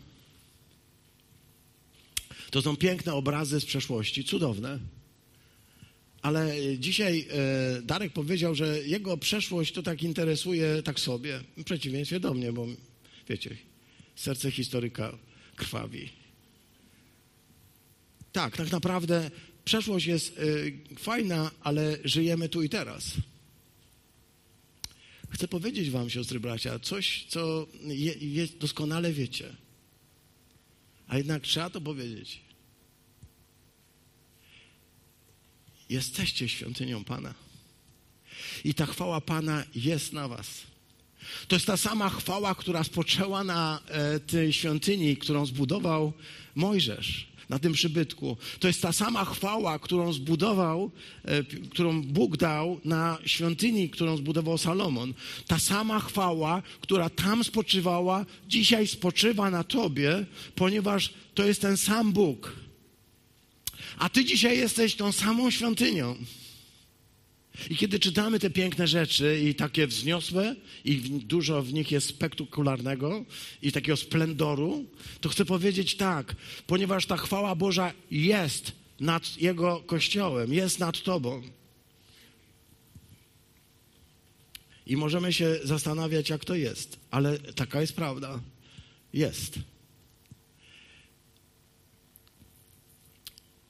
To 2.52 2.62
są 2.62 2.76
piękne 2.76 3.13
obrazy 3.13 3.60
z 3.60 3.65
przeszłości, 3.65 4.24
cudowne. 4.24 4.80
Ale 6.21 6.56
dzisiaj 6.77 7.25
e, 7.30 7.82
Darek 7.82 8.13
powiedział, 8.13 8.56
że 8.56 8.80
jego 8.84 9.17
przeszłość 9.17 9.73
to 9.73 9.84
tak 9.84 10.03
interesuje 10.03 10.84
tak 10.84 10.99
sobie, 10.99 11.39
w 11.58 11.63
przeciwieństwie 11.63 12.19
do 12.19 12.34
mnie, 12.34 12.53
bo 12.53 12.67
wiecie, 13.30 13.58
serce 14.15 14.51
historyka 14.51 15.17
krwawi. 15.56 16.10
Tak, 18.32 18.58
tak 18.58 18.71
naprawdę 18.71 19.32
przeszłość 19.65 20.06
jest 20.06 20.38
e, 20.38 20.41
fajna, 20.99 21.51
ale 21.62 21.97
żyjemy 22.03 22.49
tu 22.49 22.63
i 22.63 22.69
teraz. 22.69 23.12
Chcę 25.30 25.47
powiedzieć 25.47 25.89
wam, 25.89 26.10
siostry 26.10 26.39
bracia, 26.39 26.80
coś, 26.80 27.25
co 27.30 27.67
je, 27.84 28.13
je 28.13 28.47
doskonale 28.47 29.13
wiecie. 29.13 29.56
A 31.08 31.17
jednak 31.17 31.43
trzeba 31.43 31.69
to 31.69 31.82
powiedzieć. 31.82 32.46
Jesteście 35.89 36.50
świątynią 36.50 37.04
Pana. 37.04 37.34
I 38.63 38.73
ta 38.73 38.86
chwała 38.86 39.21
Pana 39.21 39.63
jest 39.76 40.13
na 40.13 40.28
Was. 40.28 40.47
To 41.47 41.56
jest 41.56 41.65
ta 41.65 41.78
sama 41.78 42.10
chwała, 42.10 42.56
która 42.56 42.84
spoczęła 42.84 43.43
na 43.43 43.80
e, 43.88 44.19
tej 44.19 44.54
świątyni, 44.54 45.17
którą 45.17 45.45
zbudował 45.45 46.13
Mojżesz, 46.56 47.28
na 47.50 47.60
tym 47.60 47.73
przybytku. 47.73 48.38
To 48.60 48.67
jest 48.67 48.82
ta 48.82 48.91
sama 48.91 49.26
chwała, 49.26 49.80
którą 49.80 50.13
zbudował, 50.13 50.91
e, 51.23 51.43
którą 51.43 52.02
Bóg 52.02 52.38
dał 52.38 52.82
na 52.86 53.17
świątyni, 53.26 53.89
którą 53.89 54.17
zbudował 54.17 54.58
Salomon. 54.58 55.13
Ta 55.47 55.60
sama 55.60 56.00
chwała, 56.00 56.62
która 56.82 57.10
tam 57.10 57.43
spoczywała, 57.43 58.26
dzisiaj 58.47 58.88
spoczywa 58.88 59.52
na 59.52 59.63
Tobie, 59.63 60.26
ponieważ 60.56 61.13
to 61.36 61.45
jest 61.45 61.62
ten 61.62 61.78
sam 61.78 62.13
Bóg 62.13 62.66
a 63.97 64.10
ty 64.10 64.26
dzisiaj 64.26 64.58
jesteś 64.58 64.95
tą 64.95 65.12
samą 65.12 65.52
świątynią. 65.52 66.15
I 67.69 67.78
kiedy 67.78 68.00
czytamy 68.00 68.39
te 68.39 68.50
piękne 68.50 68.88
rzeczy 68.88 69.39
i 69.43 69.56
takie 69.56 69.88
wzniosłe, 69.88 70.56
i 70.86 70.95
dużo 71.02 71.62
w 71.63 71.73
nich 71.73 71.91
jest 71.91 72.08
spektakularnego 72.08 73.26
i 73.62 73.71
takiego 73.71 73.97
splendoru, 73.97 74.86
to 75.21 75.30
chcę 75.30 75.45
powiedzieć 75.45 75.95
tak, 75.95 76.36
ponieważ 76.67 77.06
ta 77.06 77.17
chwała 77.17 77.56
Boża 77.56 77.93
jest 78.12 78.71
nad 79.00 79.38
Jego 79.38 79.80
Kościołem, 79.80 80.54
jest 80.54 80.80
nad 80.80 81.04
Tobą. 81.04 81.41
I 84.88 84.97
możemy 84.97 85.34
się 85.34 85.60
zastanawiać, 85.63 86.30
jak 86.30 86.45
to 86.45 86.56
jest, 86.56 87.00
ale 87.12 87.39
taka 87.39 87.82
jest 87.82 87.93
prawda. 87.93 88.39
Jest. 89.13 89.60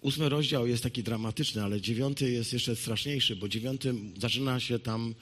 Ósmy 0.08 0.30
rozdział 0.30 0.68
jest 0.68 0.84
taki 0.84 1.04
dramatyczny, 1.04 1.64
ale 1.64 1.82
dziewiąty 1.82 2.32
jest 2.32 2.54
jeszcze 2.54 2.76
straszniejszy, 2.76 3.36
bo 3.36 3.48
dziewiąty 3.48 3.94
zaczyna 4.18 4.60
się 4.60 4.80
tam, 4.80 5.16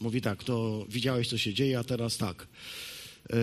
mówi 0.00 0.20
tak, 0.20 0.44
to 0.44 0.86
widziałeś, 0.88 1.28
co 1.28 1.38
się 1.38 1.54
dzieje, 1.54 1.78
a 1.78 1.84
teraz 1.84 2.16
tak. 2.16 2.46
Yy, 3.30 3.36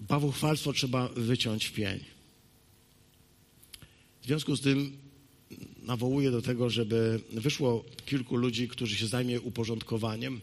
bawuchwalstwo 0.00 0.72
trzeba 0.72 1.08
wyciąć 1.08 1.66
w 1.66 1.72
pień. 1.72 2.00
W 4.22 4.26
związku 4.26 4.56
z 4.56 4.60
tym 4.60 4.92
nawołuję 5.82 6.30
do 6.30 6.42
tego, 6.42 6.70
żeby 6.70 7.20
wyszło 7.32 7.84
kilku 8.06 8.36
ludzi, 8.36 8.68
którzy 8.68 8.96
się 8.96 9.06
zajmie 9.06 9.40
uporządkowaniem. 9.40 10.40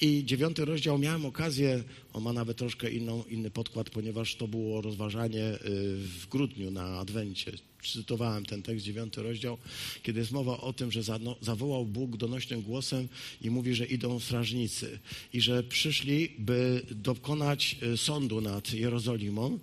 I 0.00 0.24
dziewiąty 0.24 0.64
rozdział 0.64 0.98
miałem 0.98 1.26
okazję, 1.26 1.84
on 2.12 2.22
ma 2.22 2.32
nawet 2.32 2.56
troszkę 2.56 2.90
inną, 2.90 3.24
inny 3.24 3.50
podkład, 3.50 3.90
ponieważ 3.90 4.34
to 4.34 4.48
było 4.48 4.80
rozważanie 4.80 5.44
y, 5.44 5.58
w 5.96 6.26
grudniu 6.28 6.70
na 6.70 6.98
Adwencie, 6.98 7.52
cytowałem 7.92 8.46
ten 8.46 8.62
tekst, 8.62 8.84
dziewiąty 8.84 9.22
rozdział, 9.22 9.58
kiedy 10.02 10.20
jest 10.20 10.32
mowa 10.32 10.60
o 10.60 10.72
tym, 10.72 10.92
że 10.92 11.02
zawołał 11.40 11.84
Bóg 11.84 12.16
donośnym 12.16 12.62
głosem 12.62 13.08
i 13.42 13.50
mówi, 13.50 13.74
że 13.74 13.86
idą 13.86 14.20
strażnicy 14.20 14.98
i 15.32 15.40
że 15.40 15.62
przyszli, 15.62 16.28
by 16.38 16.82
dokonać 16.90 17.76
e, 17.82 17.96
sądu 17.96 18.40
nad 18.40 18.72
Jerozolimą. 18.72 19.58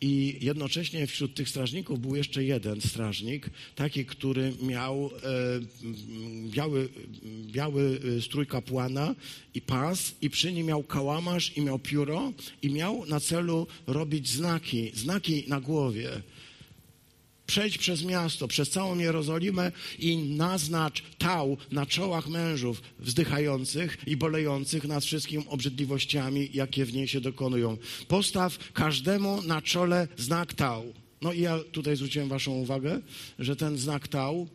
I 0.00 0.36
jednocześnie 0.40 1.06
wśród 1.06 1.34
tych 1.34 1.48
strażników 1.48 2.00
był 2.00 2.16
jeszcze 2.16 2.44
jeden 2.44 2.80
strażnik, 2.80 3.50
taki, 3.74 4.04
który 4.04 4.52
miał 4.62 5.06
e, 5.06 5.10
biały, 6.50 6.88
biały 7.46 8.00
e, 8.18 8.22
strój 8.22 8.46
kapłana 8.46 9.14
i 9.54 9.60
pas, 9.60 10.14
i 10.22 10.30
przy 10.30 10.52
nim 10.52 10.66
miał 10.66 10.82
kałamarz 10.82 11.56
i 11.56 11.60
miał 11.60 11.78
pióro, 11.78 12.32
i 12.62 12.70
miał 12.70 13.06
na 13.06 13.20
celu 13.20 13.66
robić 13.86 14.28
znaki, 14.28 14.90
znaki 14.94 15.44
na 15.48 15.60
głowie 15.60 16.10
przejdź 17.48 17.78
przez 17.78 18.04
miasto, 18.04 18.48
przez 18.48 18.70
całą 18.70 18.98
Jerozolimę 18.98 19.72
i 19.98 20.16
naznacz 20.16 21.02
tał 21.18 21.56
na 21.72 21.86
czołach 21.86 22.28
mężów 22.28 22.82
wzdychających 22.98 23.98
i 24.06 24.16
bolejących 24.16 24.84
nad 24.84 25.04
wszystkimi 25.04 25.44
obrzydliwościami, 25.48 26.50
jakie 26.54 26.84
w 26.84 26.92
niej 26.94 27.08
się 27.08 27.20
dokonują. 27.20 27.76
Postaw 28.08 28.72
każdemu 28.72 29.42
na 29.42 29.62
czole 29.62 30.08
znak 30.16 30.54
tał. 30.54 30.92
No 31.22 31.32
i 31.32 31.40
ja 31.40 31.58
tutaj 31.72 31.96
zwróciłem 31.96 32.28
waszą 32.28 32.52
uwagę, 32.52 33.00
że 33.38 33.56
ten 33.56 33.78
znak 33.78 34.08
tał 34.08 34.40
e, 34.40 34.46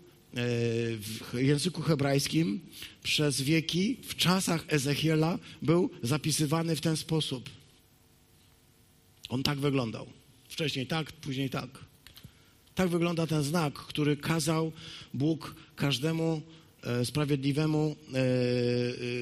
w 0.98 1.34
języku 1.34 1.82
hebrajskim 1.82 2.60
przez 3.04 3.42
wieki, 3.42 3.98
w 4.04 4.16
czasach 4.16 4.66
Ezechiela, 4.68 5.40
był 5.62 5.90
zapisywany 6.04 6.76
w 6.76 6.82
ten 6.82 6.98
sposób. 6.98 7.50
On 9.30 9.44
tak 9.44 9.60
wyglądał. 9.60 10.08
Wcześniej 10.50 10.88
tak, 10.88 11.12
później 11.12 11.50
tak. 11.50 11.93
Tak 12.76 12.90
wygląda 12.90 13.28
ten 13.28 13.44
znak, 13.44 13.74
który 13.74 14.18
kazał 14.18 14.72
Bóg 15.14 15.56
każdemu 15.76 16.42
e, 16.84 17.06
sprawiedliwemu 17.06 17.96
e, 18.14 18.20
e, 18.20 18.24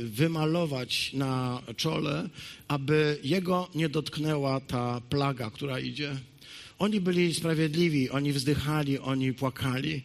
wymalować 0.03 1.13
na 1.13 1.61
czole, 1.77 2.29
aby 2.67 3.19
jego 3.23 3.69
nie 3.75 3.89
dotknęła 3.89 4.59
ta 4.59 5.01
plaga, 5.09 5.49
która 5.49 5.79
idzie. 5.79 6.15
Oni 6.79 7.01
byli 7.01 7.33
sprawiedliwi, 7.33 8.09
oni 8.09 8.33
wzdychali, 8.33 8.99
oni 8.99 9.33
płakali. 9.33 10.03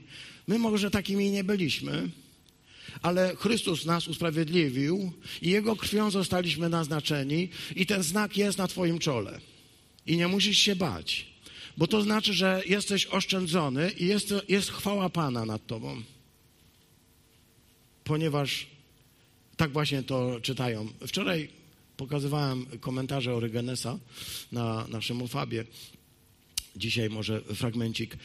My 0.49 0.59
może 0.59 0.91
takimi 0.91 1.31
nie 1.31 1.45
byliśmy, 1.45 2.09
ale 3.03 3.37
Chrystus 3.37 3.85
nas 3.85 4.09
usprawiedliwił 4.09 5.13
i 5.43 5.51
Jego 5.51 5.77
krwią 5.77 6.11
zostaliśmy 6.11 6.69
naznaczeni 6.69 7.49
i 7.77 7.87
ten 7.87 8.03
znak 8.03 8.37
jest 8.37 8.59
na 8.59 8.69
Twoim 8.69 8.99
czole. 8.99 9.41
I 10.07 10.17
nie 10.17 10.29
musisz 10.29 10.59
się 10.59 10.77
bać 10.77 11.36
bo 11.77 11.87
to 11.87 12.03
znaczy, 12.03 12.33
że 12.33 12.63
jesteś 12.67 13.07
oszczędzony 13.07 13.91
i 13.91 14.07
jest, 14.07 14.35
jest 14.49 14.71
chwała 14.71 15.09
Pana 15.09 15.45
nad 15.45 15.67
tobą. 15.67 16.03
Ponieważ 18.05 18.67
tak 19.57 19.73
właśnie 19.73 20.03
to 20.03 20.41
czytają. 20.41 20.89
Wczoraj 21.07 21.49
pokazywałem 21.97 22.67
komentarze 22.81 23.35
Orygenesa 23.35 23.99
na 24.53 24.87
naszym 24.89 25.23
ufabie 25.23 25.65
Dzisiaj 26.77 27.11
może 27.11 27.41
fragmencik. 27.41 28.17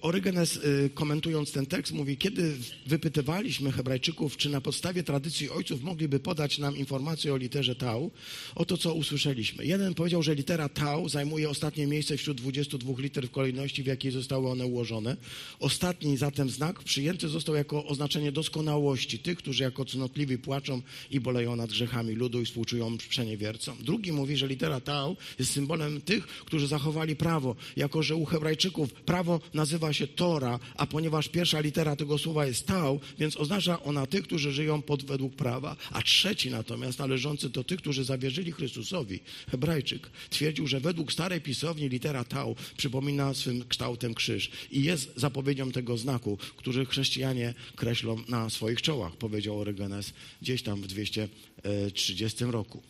Orygenes 0.00 0.56
y, 0.56 0.90
komentując 0.94 1.52
ten 1.52 1.66
tekst 1.66 1.92
mówi, 1.92 2.16
kiedy 2.16 2.56
wypytywaliśmy 2.86 3.72
Hebrajczyków, 3.72 4.36
czy 4.36 4.48
na 4.48 4.60
podstawie 4.60 5.02
tradycji 5.02 5.50
ojców 5.50 5.82
mogliby 5.82 6.20
podać 6.20 6.58
nam 6.58 6.76
informację 6.76 7.34
o 7.34 7.36
literze 7.36 7.74
tau, 7.74 8.10
oto 8.54 8.76
co 8.76 8.94
usłyszeliśmy. 8.94 9.66
Jeden 9.66 9.94
powiedział, 9.94 10.22
że 10.22 10.34
litera 10.34 10.68
tau 10.68 11.08
zajmuje 11.08 11.50
ostatnie 11.50 11.86
miejsce 11.86 12.16
wśród 12.16 12.36
22 12.36 12.92
liter 12.98 13.28
w 13.28 13.30
kolejności, 13.30 13.82
w 13.82 13.86
jakiej 13.86 14.10
zostały 14.12 14.50
one 14.50 14.66
ułożone. 14.66 15.16
Ostatni 15.60 16.16
zatem 16.16 16.50
znak 16.50 16.82
przyjęty 16.82 17.28
został 17.28 17.54
jako 17.54 17.86
oznaczenie 17.86 18.32
doskonałości 18.32 19.18
tych, 19.18 19.38
którzy 19.38 19.62
jako 19.62 19.84
cnotliwi 19.84 20.38
płaczą 20.38 20.82
i 21.10 21.20
boleją 21.20 21.56
nad 21.56 21.70
grzechami 21.70 22.14
ludu 22.14 22.40
i 22.40 22.44
współczują 22.44 22.98
przeniewiercom. 22.98 23.76
Drugi 23.80 24.12
mówi, 24.12 24.36
że 24.36 24.46
litera 24.48 24.80
tau 24.80 25.16
jest 25.38 25.52
symbolem 25.52 26.00
tych, 26.00 26.26
którzy 26.26 26.66
zachowali 26.66 27.16
prawo, 27.16 27.56
jako 27.76 27.95
jako 27.96 28.02
że 28.02 28.16
u 28.16 28.24
Hebrajczyków 28.24 28.92
prawo 28.92 29.40
nazywa 29.54 29.92
się 29.92 30.06
Tora, 30.06 30.58
a 30.76 30.86
ponieważ 30.86 31.28
pierwsza 31.28 31.60
litera 31.60 31.96
tego 31.96 32.18
słowa 32.18 32.46
jest 32.46 32.66
Tau, 32.66 33.00
więc 33.18 33.36
oznacza 33.36 33.82
ona 33.82 34.06
tych, 34.06 34.22
którzy 34.22 34.52
żyją 34.52 34.82
pod 34.82 35.04
według 35.04 35.34
prawa. 35.34 35.76
A 35.90 36.02
trzeci 36.02 36.50
natomiast, 36.50 36.98
należący 36.98 37.48
do 37.48 37.64
tych, 37.64 37.78
którzy 37.78 38.04
zawierzyli 38.04 38.52
Chrystusowi, 38.52 39.20
Hebrajczyk, 39.50 40.10
twierdził, 40.30 40.66
że 40.66 40.80
według 40.80 41.12
starej 41.12 41.40
pisowni 41.40 41.88
litera 41.88 42.24
Tau 42.24 42.56
przypomina 42.76 43.34
swym 43.34 43.64
kształtem 43.68 44.14
krzyż 44.14 44.50
i 44.70 44.82
jest 44.82 45.12
zapowiedzią 45.16 45.72
tego 45.72 45.96
znaku, 45.96 46.38
który 46.56 46.86
chrześcijanie 46.86 47.54
kreślą 47.76 48.22
na 48.28 48.50
swoich 48.50 48.82
czołach, 48.82 49.16
powiedział 49.16 49.60
Orygenes 49.60 50.12
gdzieś 50.42 50.62
tam 50.62 50.82
w 50.82 50.86
230 50.86 52.44
roku. 52.44 52.82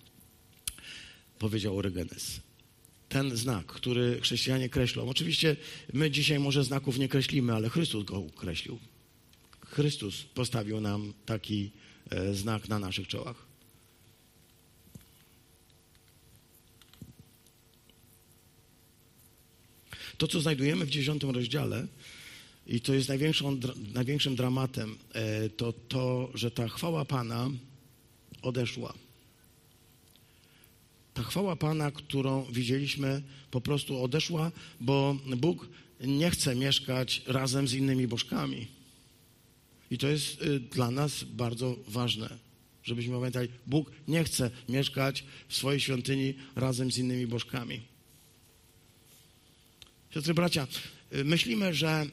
Powiedział 1.39 1.79
Orygenes 1.79 2.46
ten 3.09 3.37
znak, 3.37 3.67
który 3.67 4.21
chrześcijanie 4.21 4.69
kreślą. 4.69 5.09
Oczywiście 5.09 5.57
my 5.93 6.11
dzisiaj 6.11 6.39
może 6.39 6.65
znaków 6.65 6.99
nie 6.99 7.09
kreślimy, 7.09 7.55
ale 7.55 7.69
Chrystus 7.69 8.05
go 8.05 8.23
kreślił. 8.37 8.79
Chrystus 9.61 10.23
postawił 10.35 10.81
nam 10.81 11.13
taki 11.27 11.71
e, 12.11 12.35
znak 12.35 12.69
na 12.69 12.79
naszych 12.79 13.09
czołach. 13.09 13.47
To, 20.19 20.29
co 20.29 20.41
znajdujemy 20.41 20.85
w 20.87 20.91
dziesiątym 20.91 21.31
rozdziale, 21.31 21.87
i 22.67 22.81
to 22.81 22.95
jest 22.95 23.09
największym 23.95 24.37
dramatem, 24.37 24.99
e, 25.13 25.49
to 25.49 25.73
to, 25.73 26.31
że 26.35 26.51
ta 26.51 26.69
chwała 26.69 27.05
Pana 27.05 27.51
odeszła 28.43 29.06
ta 31.17 31.23
chwała 31.23 31.57
Pana, 31.57 31.91
którą 31.91 32.45
widzieliśmy, 32.53 33.23
po 33.51 33.61
prostu 33.61 34.03
odeszła, 34.03 34.53
bo 34.81 35.17
Bóg 35.37 35.69
nie 36.01 36.31
chce 36.31 36.57
mieszkać 36.57 37.23
razem 37.27 37.69
z 37.69 37.73
innymi 37.73 38.07
bożkami. 38.07 38.67
I 39.91 39.99
to 39.99 40.09
jest 40.09 40.43
y, 40.43 40.61
dla 40.61 40.91
nas 40.91 41.25
bardzo 41.25 41.77
ważne, 41.89 42.39
żebyśmy 42.85 43.15
pamiętali, 43.15 43.49
Bóg 43.67 43.91
nie 44.09 44.25
chce 44.25 44.51
mieszkać 44.69 45.25
w 45.49 45.57
swojej 45.57 45.81
świątyni 45.81 46.35
razem 46.57 46.93
z 46.93 46.99
innymi 46.99 47.27
bożkami. 47.27 47.81
Siostry 50.11 50.35
bracia, 50.35 50.67
y, 51.15 51.25
myślimy, 51.25 51.75
że 51.75 52.07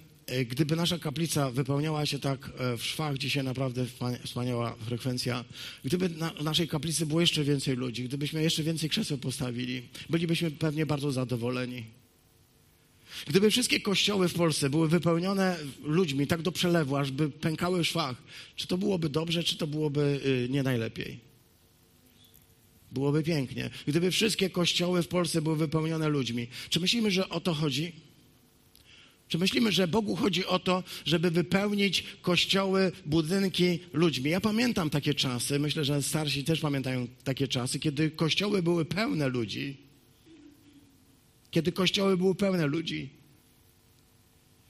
gdyby 0.48 0.76
nasza 0.76 1.00
kaplica 1.00 1.52
wypełniała 1.52 2.06
się 2.06 2.20
tak 2.20 2.52
e, 2.58 2.78
w 2.78 2.86
szwach, 2.86 3.18
dzisiaj 3.18 3.44
naprawdę 3.44 3.86
wspaniała 4.26 4.76
frekwencja, 4.76 5.46
gdyby 5.84 6.10
na, 6.10 6.30
w 6.30 6.44
naszej 6.44 6.68
kaplicy 6.68 7.06
było 7.06 7.22
jeszcze 7.22 7.44
więcej 7.44 7.76
ludzi, 7.76 8.04
gdybyśmy 8.04 8.44
jeszcze 8.44 8.64
więcej 8.64 8.90
krzeseł 8.90 9.18
postawili, 9.18 9.82
bylibyśmy 10.10 10.52
pewnie 10.52 10.86
bardzo 10.86 11.12
zadowoleni. 11.12 11.84
Gdyby 13.28 13.52
wszystkie 13.52 13.80
kościoły 13.80 14.30
w 14.30 14.34
Polsce 14.34 14.70
były 14.70 14.90
wypełnione 14.90 15.58
ludźmi 15.84 16.28
tak 16.28 16.42
do 16.42 16.52
przelewu, 16.52 16.96
aż 16.96 17.12
by 17.12 17.30
pękały 17.30 17.84
w 17.84 17.88
szwach, 17.88 18.24
czy 18.56 18.68
to 18.68 18.78
byłoby 18.78 19.10
dobrze, 19.10 19.44
czy 19.44 19.58
to 19.58 19.68
byłoby 19.68 20.22
y, 20.26 20.50
nie 20.50 20.64
najlepiej? 20.64 21.20
Byłoby 22.92 23.24
pięknie. 23.24 23.70
Gdyby 23.88 24.12
wszystkie 24.12 24.50
kościoły 24.50 25.04
w 25.04 25.08
Polsce 25.08 25.42
były 25.42 25.58
wypełnione 25.58 26.10
ludźmi, 26.10 26.48
czy 26.70 26.80
myślimy, 26.80 27.12
że 27.12 27.30
o 27.30 27.40
to 27.40 27.54
chodzi? 27.54 27.94
Czy 29.28 29.38
myślimy, 29.38 29.72
że 29.72 29.88
Bogu 29.88 30.16
chodzi 30.16 30.46
o 30.46 30.60
to, 30.60 30.84
żeby 31.06 31.32
wypełnić 31.32 32.04
kościoły, 32.22 32.92
budynki 33.06 33.80
ludźmi? 33.94 34.32
Ja 34.32 34.42
pamiętam 34.42 34.90
takie 34.90 35.14
czasy, 35.14 35.60
myślę, 35.60 35.86
że 35.86 36.04
starsi 36.04 36.44
też 36.44 36.60
pamiętają 36.60 37.08
takie 37.24 37.48
czasy, 37.48 37.80
kiedy 37.80 38.12
kościoły 38.12 38.64
były 38.64 38.86
pełne 38.86 39.28
ludzi. 39.28 39.78
Kiedy 41.52 41.72
kościoły 41.72 42.18
były 42.18 42.36
pełne 42.36 42.68
ludzi. 42.68 43.10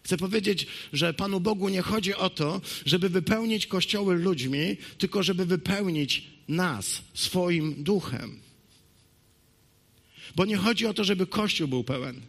Chcę 0.04 0.18
powiedzieć, 0.18 0.68
że 0.94 1.14
Panu 1.14 1.40
Bogu 1.40 1.70
nie 1.70 1.82
chodzi 1.82 2.16
o 2.16 2.30
to, 2.30 2.62
żeby 2.86 3.10
wypełnić 3.10 3.68
kościoły 3.68 4.16
ludźmi, 4.16 4.78
tylko 4.98 5.24
żeby 5.24 5.46
wypełnić 5.46 6.24
nas 6.48 7.02
swoim 7.14 7.84
duchem. 7.84 8.40
Bo 10.36 10.46
nie 10.46 10.58
chodzi 10.58 10.86
o 10.86 10.94
to, 10.94 11.04
żeby 11.04 11.28
kościół 11.28 11.68
był 11.68 11.84
pełen. 11.84 12.22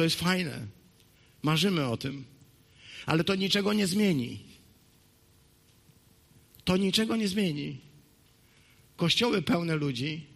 To 0.00 0.04
jest 0.04 0.20
fajne. 0.20 0.66
Marzymy 1.42 1.86
o 1.86 1.96
tym. 1.96 2.24
Ale 3.06 3.24
to 3.24 3.34
niczego 3.34 3.72
nie 3.72 3.86
zmieni. 3.86 4.40
To 6.64 6.76
niczego 6.76 7.16
nie 7.16 7.28
zmieni. 7.28 7.78
Kościoły 8.96 9.42
pełne 9.42 9.76
ludzi, 9.76 10.26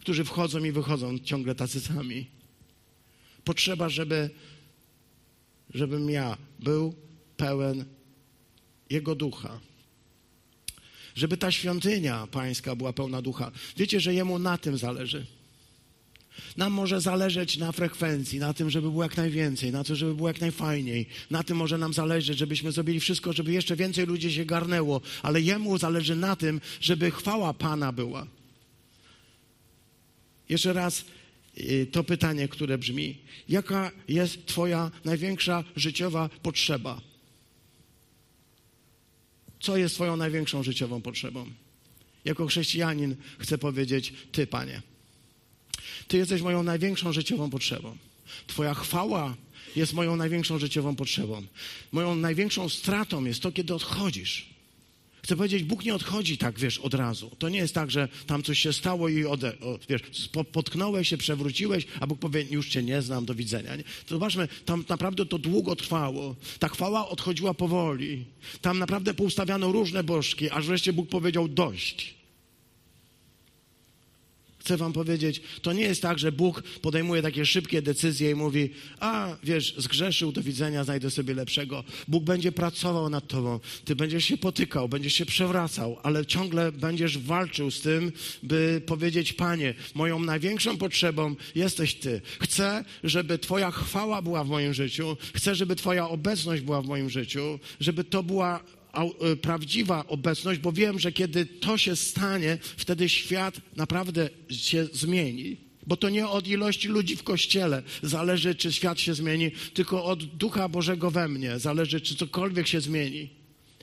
którzy 0.00 0.24
wchodzą 0.24 0.64
i 0.64 0.72
wychodzą 0.72 1.18
ciągle 1.18 1.54
tacy 1.54 1.80
sami. 1.80 2.26
Potrzeba, 3.44 3.88
żeby, 3.88 4.30
żebym 5.74 6.10
ja 6.10 6.36
był 6.58 6.94
pełen 7.36 7.84
Jego 8.90 9.14
ducha. 9.14 9.60
Żeby 11.14 11.36
ta 11.36 11.52
świątynia 11.52 12.26
pańska 12.26 12.76
była 12.76 12.92
pełna 12.92 13.22
ducha. 13.22 13.50
Wiecie, 13.76 14.00
że 14.00 14.14
Jemu 14.14 14.38
na 14.38 14.58
tym 14.58 14.78
zależy. 14.78 15.37
Nam 16.56 16.72
może 16.72 17.00
zależeć 17.00 17.56
na 17.56 17.72
frekwencji, 17.72 18.38
na 18.38 18.54
tym, 18.54 18.70
żeby 18.70 18.90
było 18.90 19.02
jak 19.02 19.16
najwięcej, 19.16 19.72
na 19.72 19.84
tym, 19.84 19.96
żeby 19.96 20.14
było 20.14 20.28
jak 20.28 20.40
najfajniej. 20.40 21.06
Na 21.30 21.42
tym 21.42 21.56
może 21.56 21.78
nam 21.78 21.92
zależeć, 21.92 22.38
żebyśmy 22.38 22.72
zrobili 22.72 23.00
wszystko, 23.00 23.32
żeby 23.32 23.52
jeszcze 23.52 23.76
więcej 23.76 24.06
ludzi 24.06 24.32
się 24.32 24.44
garnęło, 24.44 25.00
ale 25.22 25.40
Jemu 25.40 25.78
zależy 25.78 26.16
na 26.16 26.36
tym, 26.36 26.60
żeby 26.80 27.10
chwała 27.10 27.54
Pana 27.54 27.92
była. 27.92 28.26
Jeszcze 30.48 30.72
raz 30.72 31.04
y, 31.58 31.86
to 31.92 32.04
pytanie, 32.04 32.48
które 32.48 32.78
brzmi: 32.78 33.18
jaka 33.48 33.90
jest 34.08 34.46
Twoja 34.46 34.90
największa 35.04 35.64
życiowa 35.76 36.28
potrzeba? 36.42 37.00
Co 39.60 39.76
jest 39.76 39.94
Twoją 39.94 40.16
największą 40.16 40.62
życiową 40.62 41.00
potrzebą? 41.00 41.46
Jako 42.24 42.46
chrześcijanin 42.46 43.16
chcę 43.38 43.58
powiedzieć: 43.58 44.12
Ty, 44.32 44.46
Panie. 44.46 44.82
Ty 46.08 46.16
jesteś 46.16 46.42
moją 46.42 46.62
największą 46.62 47.12
życiową 47.12 47.50
potrzebą. 47.50 47.96
Twoja 48.46 48.74
chwała 48.74 49.36
jest 49.76 49.92
moją 49.92 50.16
największą 50.16 50.58
życiową 50.58 50.96
potrzebą. 50.96 51.42
Moją 51.92 52.14
największą 52.14 52.68
stratą 52.68 53.24
jest 53.24 53.40
to, 53.40 53.52
kiedy 53.52 53.74
odchodzisz. 53.74 54.46
Chcę 55.22 55.36
powiedzieć, 55.36 55.64
Bóg 55.64 55.84
nie 55.84 55.94
odchodzi 55.94 56.38
tak, 56.38 56.58
wiesz, 56.58 56.78
od 56.78 56.94
razu. 56.94 57.30
To 57.38 57.48
nie 57.48 57.58
jest 57.58 57.74
tak, 57.74 57.90
że 57.90 58.08
tam 58.26 58.42
coś 58.42 58.58
się 58.58 58.72
stało 58.72 59.08
i 59.08 59.24
ode, 59.24 59.60
o, 59.60 59.78
wiesz, 59.88 60.02
potknąłeś 60.52 61.08
się, 61.08 61.16
przewróciłeś, 61.16 61.86
a 62.00 62.06
Bóg 62.06 62.18
powie, 62.18 62.46
już 62.50 62.68
cię 62.68 62.82
nie 62.82 63.02
znam, 63.02 63.24
do 63.24 63.34
widzenia. 63.34 63.76
Nie? 63.76 63.84
To 63.84 64.14
zobaczmy, 64.14 64.48
tam 64.64 64.84
naprawdę 64.88 65.26
to 65.26 65.38
długo 65.38 65.76
trwało. 65.76 66.36
Ta 66.58 66.68
chwała 66.68 67.08
odchodziła 67.08 67.54
powoli. 67.54 68.24
Tam 68.60 68.78
naprawdę 68.78 69.14
poustawiano 69.14 69.72
różne 69.72 70.04
bożki, 70.04 70.50
aż 70.50 70.66
wreszcie 70.66 70.92
Bóg 70.92 71.08
powiedział 71.08 71.48
dość 71.48 72.17
chcę 74.68 74.76
wam 74.76 74.92
powiedzieć, 74.92 75.40
to 75.62 75.72
nie 75.72 75.82
jest 75.82 76.02
tak, 76.02 76.18
że 76.18 76.32
Bóg 76.32 76.62
podejmuje 76.82 77.22
takie 77.22 77.46
szybkie 77.46 77.82
decyzje 77.82 78.30
i 78.30 78.34
mówi, 78.34 78.70
a 79.00 79.36
wiesz, 79.44 79.74
zgrzeszył, 79.76 80.32
do 80.32 80.42
widzenia, 80.42 80.84
znajdę 80.84 81.10
sobie 81.10 81.34
lepszego. 81.34 81.84
Bóg 82.08 82.24
będzie 82.24 82.52
pracował 82.52 83.10
nad 83.10 83.28
tobą, 83.28 83.60
ty 83.84 83.96
będziesz 83.96 84.24
się 84.24 84.36
potykał, 84.36 84.88
będziesz 84.88 85.14
się 85.14 85.26
przewracał, 85.26 85.98
ale 86.02 86.26
ciągle 86.26 86.72
będziesz 86.72 87.18
walczył 87.18 87.70
z 87.70 87.80
tym, 87.80 88.12
by 88.42 88.82
powiedzieć, 88.86 89.32
Panie, 89.32 89.74
moją 89.94 90.18
największą 90.18 90.76
potrzebą 90.76 91.36
jesteś 91.54 91.94
Ty. 91.94 92.20
Chcę, 92.40 92.84
żeby 93.04 93.38
Twoja 93.38 93.70
chwała 93.70 94.22
była 94.22 94.44
w 94.44 94.48
moim 94.48 94.74
życiu, 94.74 95.16
chcę, 95.34 95.54
żeby 95.54 95.76
Twoja 95.76 96.08
obecność 96.08 96.62
była 96.62 96.82
w 96.82 96.86
moim 96.86 97.10
życiu, 97.10 97.58
żeby 97.80 98.04
to 98.04 98.22
była 98.22 98.60
prawdziwa 99.42 100.06
obecność, 100.06 100.60
bo 100.60 100.72
wiem, 100.72 100.98
że 100.98 101.12
kiedy 101.12 101.46
to 101.46 101.78
się 101.78 101.96
stanie, 101.96 102.58
wtedy 102.76 103.08
świat 103.08 103.60
naprawdę 103.76 104.30
się 104.50 104.88
zmieni. 104.92 105.56
Bo 105.86 105.96
to 105.96 106.08
nie 106.08 106.28
od 106.28 106.48
ilości 106.48 106.88
ludzi 106.88 107.16
w 107.16 107.22
kościele 107.22 107.82
zależy, 108.02 108.54
czy 108.54 108.72
świat 108.72 109.00
się 109.00 109.14
zmieni, 109.14 109.50
tylko 109.74 110.04
od 110.04 110.24
Ducha 110.24 110.68
Bożego 110.68 111.10
we 111.10 111.28
mnie 111.28 111.58
zależy, 111.58 112.00
czy 112.00 112.16
cokolwiek 112.16 112.66
się 112.66 112.80
zmieni. 112.80 113.28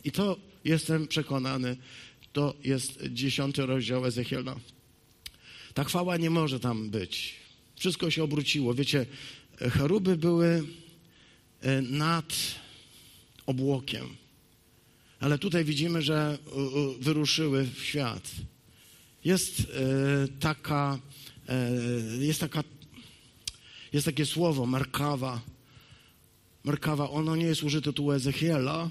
I 0.04 0.12
to 0.12 0.38
jestem 0.64 1.08
przekonany, 1.08 1.78
to 2.34 2.54
jest 2.64 3.04
dziesiąty 3.10 3.66
rozdział 3.66 4.06
Ezechiela. 4.06 4.56
Ta 5.74 5.84
chwała 5.84 6.18
nie 6.18 6.30
może 6.30 6.60
tam 6.60 6.90
być. 6.90 7.34
Wszystko 7.76 8.12
się 8.12 8.24
obróciło. 8.24 8.74
Wiecie, 8.74 9.06
Cheruby 9.60 10.18
były 10.18 10.64
e, 11.62 11.82
nad 11.82 12.34
obłokiem. 13.46 14.25
Ale 15.26 15.38
tutaj 15.40 15.66
widzimy, 15.66 16.02
że 16.02 16.38
wyruszyły 17.00 17.64
w 17.64 17.80
świat. 17.80 18.32
Jest 19.24 19.60
e, 19.60 20.28
taka, 20.40 21.00
e, 21.50 21.72
jest 22.26 22.40
taka, 22.40 22.64
jest 23.94 24.06
takie 24.06 24.26
słowo, 24.26 24.66
Merkawa. 24.66 25.42
Merkawa, 26.64 27.10
ono 27.10 27.36
nie 27.36 27.46
jest 27.46 27.64
użyte 27.64 27.94
tu 27.94 28.06
u 28.06 28.12
Ezechiela. 28.12 28.90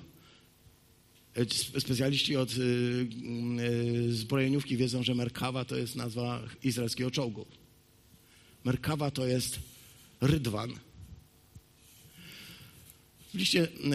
Specjaliści 1.79 2.37
od 2.37 2.51
zbrojeniówki 4.09 4.77
wiedzą, 4.77 5.03
że 5.03 5.15
Merkawa 5.15 5.65
to 5.65 5.77
jest 5.77 5.97
nazwa 5.97 6.43
izraelskiego 6.63 7.11
czołgu. 7.11 7.47
Merkawa 8.65 9.11
to 9.11 9.27
jest 9.27 9.59
rydwan. 10.21 10.73
W, 13.35 13.39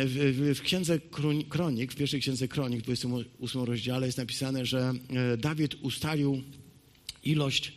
w, 0.05 0.57
w 0.57 0.61
księdze 0.61 0.99
Kronik, 1.49 1.93
w 1.93 1.95
pierwszej 1.95 2.21
księdze 2.21 2.47
Kronik, 2.47 2.79
w 2.79 2.83
28 2.83 3.63
rozdziale 3.63 4.05
jest 4.05 4.17
napisane, 4.17 4.65
że 4.65 4.93
e, 5.33 5.37
Dawid 5.37 5.75
ustalił 5.81 6.41
ilość 7.23 7.73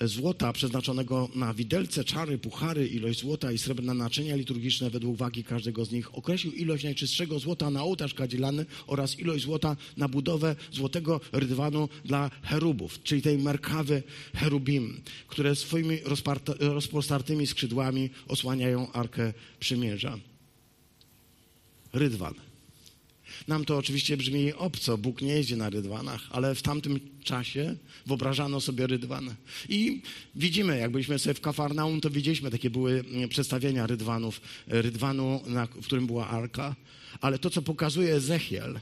złota 0.00 0.52
przeznaczonego 0.52 1.28
na 1.34 1.54
widelce, 1.54 2.04
czary, 2.04 2.38
puchary, 2.38 2.88
ilość 2.88 3.20
złota 3.20 3.52
i 3.52 3.58
srebrne 3.58 3.94
naczynia 3.94 4.36
liturgiczne 4.36 4.90
według 4.90 5.16
wagi 5.16 5.44
każdego 5.44 5.84
z 5.84 5.92
nich. 5.92 6.14
Określił 6.14 6.52
ilość 6.52 6.84
najczystszego 6.84 7.38
złota 7.38 7.70
na 7.70 7.82
ołtarz 7.82 8.14
kadzilany 8.14 8.66
oraz 8.86 9.18
ilość 9.18 9.44
złota 9.44 9.76
na 9.96 10.08
budowę 10.08 10.56
złotego 10.72 11.20
rydwanu 11.32 11.88
dla 12.04 12.30
cherubów, 12.42 13.02
czyli 13.02 13.22
tej 13.22 13.38
merkawy 13.38 14.02
cherubim, 14.34 15.00
które 15.28 15.56
swoimi 15.56 15.98
rozpostartymi 16.58 17.46
skrzydłami 17.46 18.10
osłaniają 18.28 18.92
Arkę 18.92 19.32
Przymierza. 19.60 20.18
Rydwan. 21.96 22.34
Nam 23.48 23.64
to 23.64 23.76
oczywiście 23.76 24.16
brzmi 24.16 24.52
obco, 24.52 24.98
Bóg 24.98 25.22
nie 25.22 25.32
jeździ 25.32 25.56
na 25.56 25.70
rydwanach, 25.70 26.20
ale 26.30 26.54
w 26.54 26.62
tamtym 26.62 27.00
czasie 27.24 27.76
wyobrażano 28.06 28.60
sobie 28.60 28.86
rydwan. 28.86 29.34
I 29.68 30.02
widzimy, 30.34 30.78
jak 30.78 30.90
byliśmy 30.90 31.18
sobie 31.18 31.34
w 31.34 31.40
Kafarnaum, 31.40 32.00
to 32.00 32.10
widzieliśmy, 32.10 32.50
takie 32.50 32.70
były 32.70 33.04
mm, 33.12 33.28
przedstawienia 33.28 33.86
rydwanów, 33.86 34.40
rydwanu, 34.66 35.42
na, 35.46 35.66
w 35.66 35.84
którym 35.84 36.06
była 36.06 36.28
arka, 36.28 36.76
ale 37.20 37.38
to, 37.38 37.50
co 37.50 37.62
pokazuje 37.62 38.14
Ezechiel, 38.14 38.80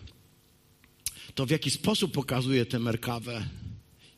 to 1.35 1.47
w 1.47 1.51
jaki 1.51 1.71
sposób 1.71 2.13
pokazuje 2.13 2.67
tę 2.67 2.79
Merkawę, 2.79 3.49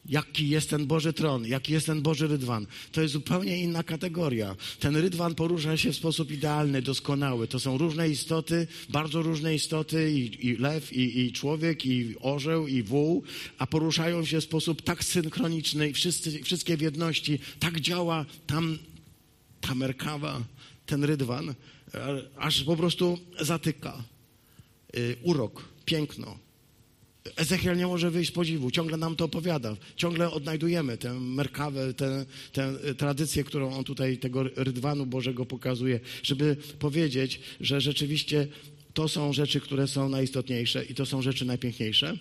jaki 0.08 0.48
jest 0.48 0.70
ten 0.70 0.86
Boży 0.86 1.12
tron, 1.12 1.46
jaki 1.46 1.72
jest 1.72 1.86
ten 1.86 2.02
Boży 2.02 2.26
rydwan. 2.26 2.66
To 2.92 3.02
jest 3.02 3.12
zupełnie 3.12 3.62
inna 3.62 3.82
kategoria. 3.82 4.56
Ten 4.80 4.96
rydwan 4.96 5.34
porusza 5.34 5.76
się 5.76 5.92
w 5.92 5.96
sposób 5.96 6.30
idealny, 6.30 6.82
doskonały. 6.82 7.48
To 7.48 7.60
są 7.60 7.78
różne 7.78 8.08
istoty, 8.08 8.66
bardzo 8.88 9.22
różne 9.22 9.54
istoty, 9.54 10.12
i, 10.12 10.46
i 10.46 10.56
lew, 10.56 10.92
i, 10.92 11.20
i, 11.20 11.32
człowiek, 11.32 11.86
i 11.86 12.14
orzeł, 12.20 12.66
i 12.66 12.82
wół, 12.82 13.22
a 13.58 13.66
poruszają 13.66 14.24
się 14.24 14.40
w 14.40 14.44
sposób 14.44 14.82
tak 14.82 15.04
synchroniczny 15.04 15.88
i 15.88 15.92
wszyscy, 15.92 16.42
wszystkie 16.42 16.76
w 16.76 16.80
jedności. 16.80 17.38
Tak 17.58 17.80
działa 17.80 18.24
tam 18.46 18.78
ta 19.60 19.74
merkawa, 19.74 20.42
ten 20.86 21.04
rydwan, 21.04 21.54
aż 22.36 22.64
po 22.64 22.76
prostu 22.76 23.18
zatyka. 23.40 24.04
Y, 24.96 25.16
urok, 25.22 25.64
piękno, 25.84 26.38
Ezechiel 27.36 27.76
nie 27.76 27.86
może 27.86 28.10
wyjść 28.10 28.30
z 28.30 28.34
podziwu, 28.34 28.70
ciągle 28.70 28.96
nam 28.96 29.16
to 29.16 29.24
opowiada, 29.24 29.76
ciągle 29.96 30.30
odnajdujemy 30.30 30.98
tę 30.98 31.20
merkawę, 31.20 31.94
tę, 31.94 32.26
tę 32.52 32.74
tradycję, 32.98 33.44
którą 33.44 33.74
on 33.74 33.84
tutaj, 33.84 34.18
tego 34.18 34.42
rydwanu 34.42 35.06
Bożego 35.06 35.46
pokazuje, 35.46 36.00
żeby 36.22 36.56
powiedzieć, 36.78 37.40
że 37.60 37.80
rzeczywiście 37.80 38.48
to 38.94 39.08
są 39.08 39.32
rzeczy, 39.32 39.60
które 39.60 39.88
są 39.88 40.08
najistotniejsze 40.08 40.84
i 40.84 40.94
to 40.94 41.06
są 41.06 41.22
rzeczy 41.22 41.44
najpiękniejsze. 41.44 42.18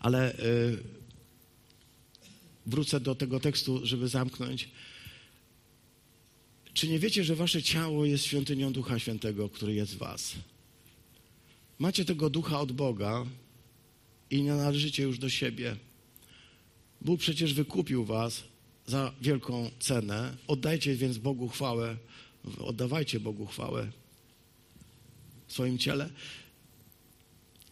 Ale 0.00 0.34
yy, 0.38 0.78
wrócę 2.66 3.00
do 3.00 3.14
tego 3.14 3.40
tekstu, 3.40 3.80
żeby 3.86 4.08
zamknąć. 4.08 4.68
Czy 6.74 6.88
nie 6.88 6.98
wiecie, 6.98 7.24
że 7.24 7.36
wasze 7.36 7.62
ciało 7.62 8.04
jest 8.04 8.24
świątynią 8.24 8.72
Ducha 8.72 8.98
Świętego, 8.98 9.48
który 9.48 9.74
jest 9.74 9.94
w 9.94 9.98
was? 9.98 10.32
Macie 11.78 12.04
tego 12.04 12.30
ducha 12.30 12.60
od 12.60 12.72
Boga, 12.72 13.26
i 14.34 14.42
nie 14.42 14.54
należycie 14.54 15.02
już 15.02 15.18
do 15.18 15.30
siebie. 15.30 15.76
Bóg 17.00 17.20
przecież 17.20 17.54
wykupił 17.54 18.04
was 18.04 18.44
za 18.86 19.12
wielką 19.20 19.70
cenę. 19.80 20.36
Oddajcie 20.46 20.96
więc 20.96 21.18
Bogu 21.18 21.48
chwałę, 21.48 21.96
oddawajcie 22.58 23.20
Bogu 23.20 23.46
chwałę 23.46 23.90
w 25.46 25.52
swoim 25.52 25.78
ciele. 25.78 26.10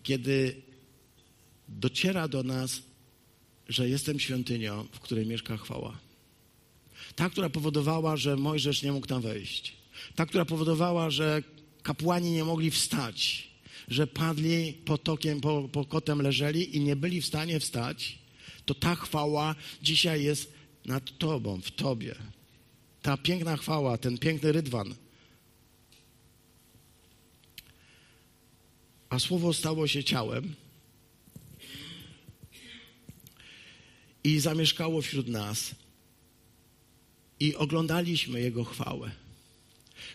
Kiedy 0.03 0.63
dociera 1.69 2.29
do 2.29 2.43
nas, 2.43 2.83
że 3.69 3.89
jestem 3.89 4.21
świątynią, 4.21 4.87
w 4.93 5.01
której 5.01 5.27
mieszka 5.27 5.57
chwała. 5.57 5.99
Ta, 7.17 7.31
która 7.31 7.51
powodowała, 7.51 8.17
że 8.17 8.37
Mojżesz 8.37 8.83
nie 8.83 8.93
mógł 8.93 9.07
tam 9.07 9.23
wejść. 9.23 9.77
Ta, 10.15 10.27
która 10.27 10.45
powodowała, 10.45 11.11
że 11.11 11.43
kapłani 11.83 12.31
nie 12.31 12.45
mogli 12.45 12.71
wstać 12.71 13.51
że 13.93 14.07
padli 14.07 14.72
potokiem, 14.72 15.40
po, 15.40 15.68
pokotem 15.68 16.22
leżeli 16.22 16.76
i 16.76 16.80
nie 16.80 16.97
byli 16.97 17.20
w 17.20 17.26
stanie 17.26 17.61
wstać, 17.61 18.18
to 18.64 18.74
ta 18.74 18.95
chwała 18.95 19.55
dzisiaj 19.82 20.24
jest 20.24 20.53
nad 20.84 21.18
Tobą, 21.18 21.61
w 21.61 21.70
Tobie. 21.70 22.14
Ta 23.03 23.16
piękna 23.16 23.57
chwała, 23.57 23.99
ten 23.99 24.18
piękny 24.18 24.53
rydwan. 24.53 24.95
A 29.09 29.18
słowo 29.18 29.53
stało 29.53 29.86
się 29.86 30.05
ciałem 30.05 30.55
i 34.24 34.40
zamieszkało 34.40 35.03
wśród 35.03 35.28
nas. 35.28 35.74
I 37.40 37.57
oglądaliśmy 37.57 38.40
Jego 38.40 38.64
chwałę. 38.64 39.11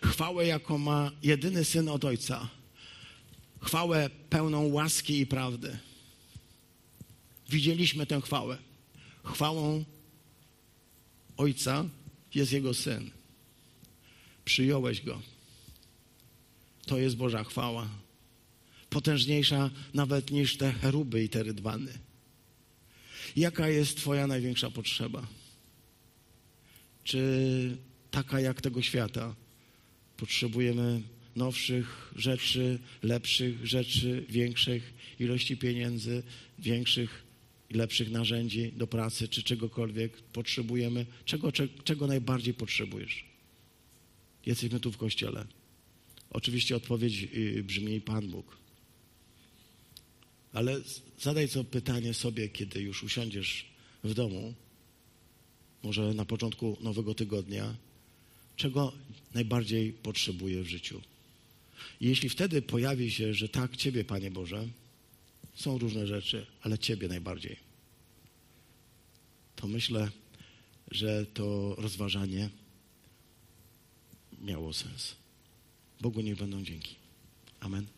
Chwałę, 0.02 0.46
jaką 0.46 0.78
ma 0.78 1.10
jedyny 1.22 1.64
syn 1.64 1.88
od 1.88 2.04
Ojca 2.04 2.57
chwałę 3.60 4.10
pełną 4.30 4.66
łaski 4.66 5.20
i 5.20 5.26
prawdy. 5.26 5.78
Widzieliśmy 7.48 8.06
tę 8.06 8.20
chwałę. 8.20 8.58
Chwałą 9.24 9.84
Ojca 11.36 11.84
jest 12.34 12.52
Jego 12.52 12.74
Syn. 12.74 13.10
Przyjąłeś 14.44 15.00
Go. 15.00 15.22
To 16.86 16.98
jest 16.98 17.16
Boża 17.16 17.44
chwała. 17.44 17.88
Potężniejsza 18.90 19.70
nawet 19.94 20.30
niż 20.30 20.56
te 20.56 20.72
cheruby 20.72 21.24
i 21.24 21.28
te 21.28 21.42
rydwany. 21.42 21.98
Jaka 23.36 23.68
jest 23.68 23.96
Twoja 23.96 24.26
największa 24.26 24.70
potrzeba? 24.70 25.26
Czy 27.04 27.76
taka 28.10 28.40
jak 28.40 28.60
tego 28.60 28.82
świata? 28.82 29.34
Potrzebujemy 30.16 31.02
nowszych 31.38 32.12
rzeczy, 32.16 32.78
lepszych 33.02 33.66
rzeczy, 33.66 34.24
większych 34.28 34.94
ilości 35.20 35.56
pieniędzy, 35.56 36.22
większych 36.58 37.22
i 37.70 37.74
lepszych 37.74 38.10
narzędzi 38.10 38.72
do 38.72 38.86
pracy, 38.86 39.28
czy 39.28 39.42
czegokolwiek 39.42 40.12
potrzebujemy. 40.22 41.06
Czego, 41.24 41.52
czego 41.84 42.06
najbardziej 42.06 42.54
potrzebujesz? 42.54 43.24
Jesteśmy 44.46 44.80
tu 44.80 44.92
w 44.92 44.96
kościele. 44.96 45.46
Oczywiście 46.30 46.76
odpowiedź 46.76 47.28
y, 47.34 47.64
brzmi 47.64 48.00
Pan 48.00 48.28
Bóg. 48.28 48.56
Ale 50.52 50.80
zadaj 51.20 51.48
to 51.48 51.64
pytanie 51.64 52.14
sobie, 52.14 52.48
kiedy 52.48 52.80
już 52.80 53.02
usiądziesz 53.02 53.66
w 54.04 54.14
domu, 54.14 54.54
może 55.82 56.14
na 56.14 56.24
początku 56.24 56.76
nowego 56.80 57.14
tygodnia, 57.14 57.76
czego 58.56 58.92
najbardziej 59.34 59.92
potrzebujesz 59.92 60.66
w 60.66 60.70
życiu. 60.70 61.02
I 62.00 62.08
jeśli 62.08 62.28
wtedy 62.28 62.62
pojawi 62.62 63.10
się, 63.10 63.34
że 63.34 63.48
tak, 63.48 63.76
Ciebie, 63.76 64.04
Panie 64.04 64.30
Boże, 64.30 64.68
są 65.54 65.78
różne 65.78 66.06
rzeczy, 66.06 66.46
ale 66.62 66.78
Ciebie 66.78 67.08
najbardziej, 67.08 67.56
to 69.56 69.68
myślę, 69.68 70.10
że 70.90 71.26
to 71.26 71.74
rozważanie 71.78 72.50
miało 74.40 74.72
sens. 74.72 75.14
Bogu 76.00 76.20
niech 76.20 76.36
będą 76.38 76.62
dzięki. 76.62 76.94
Amen. 77.60 77.97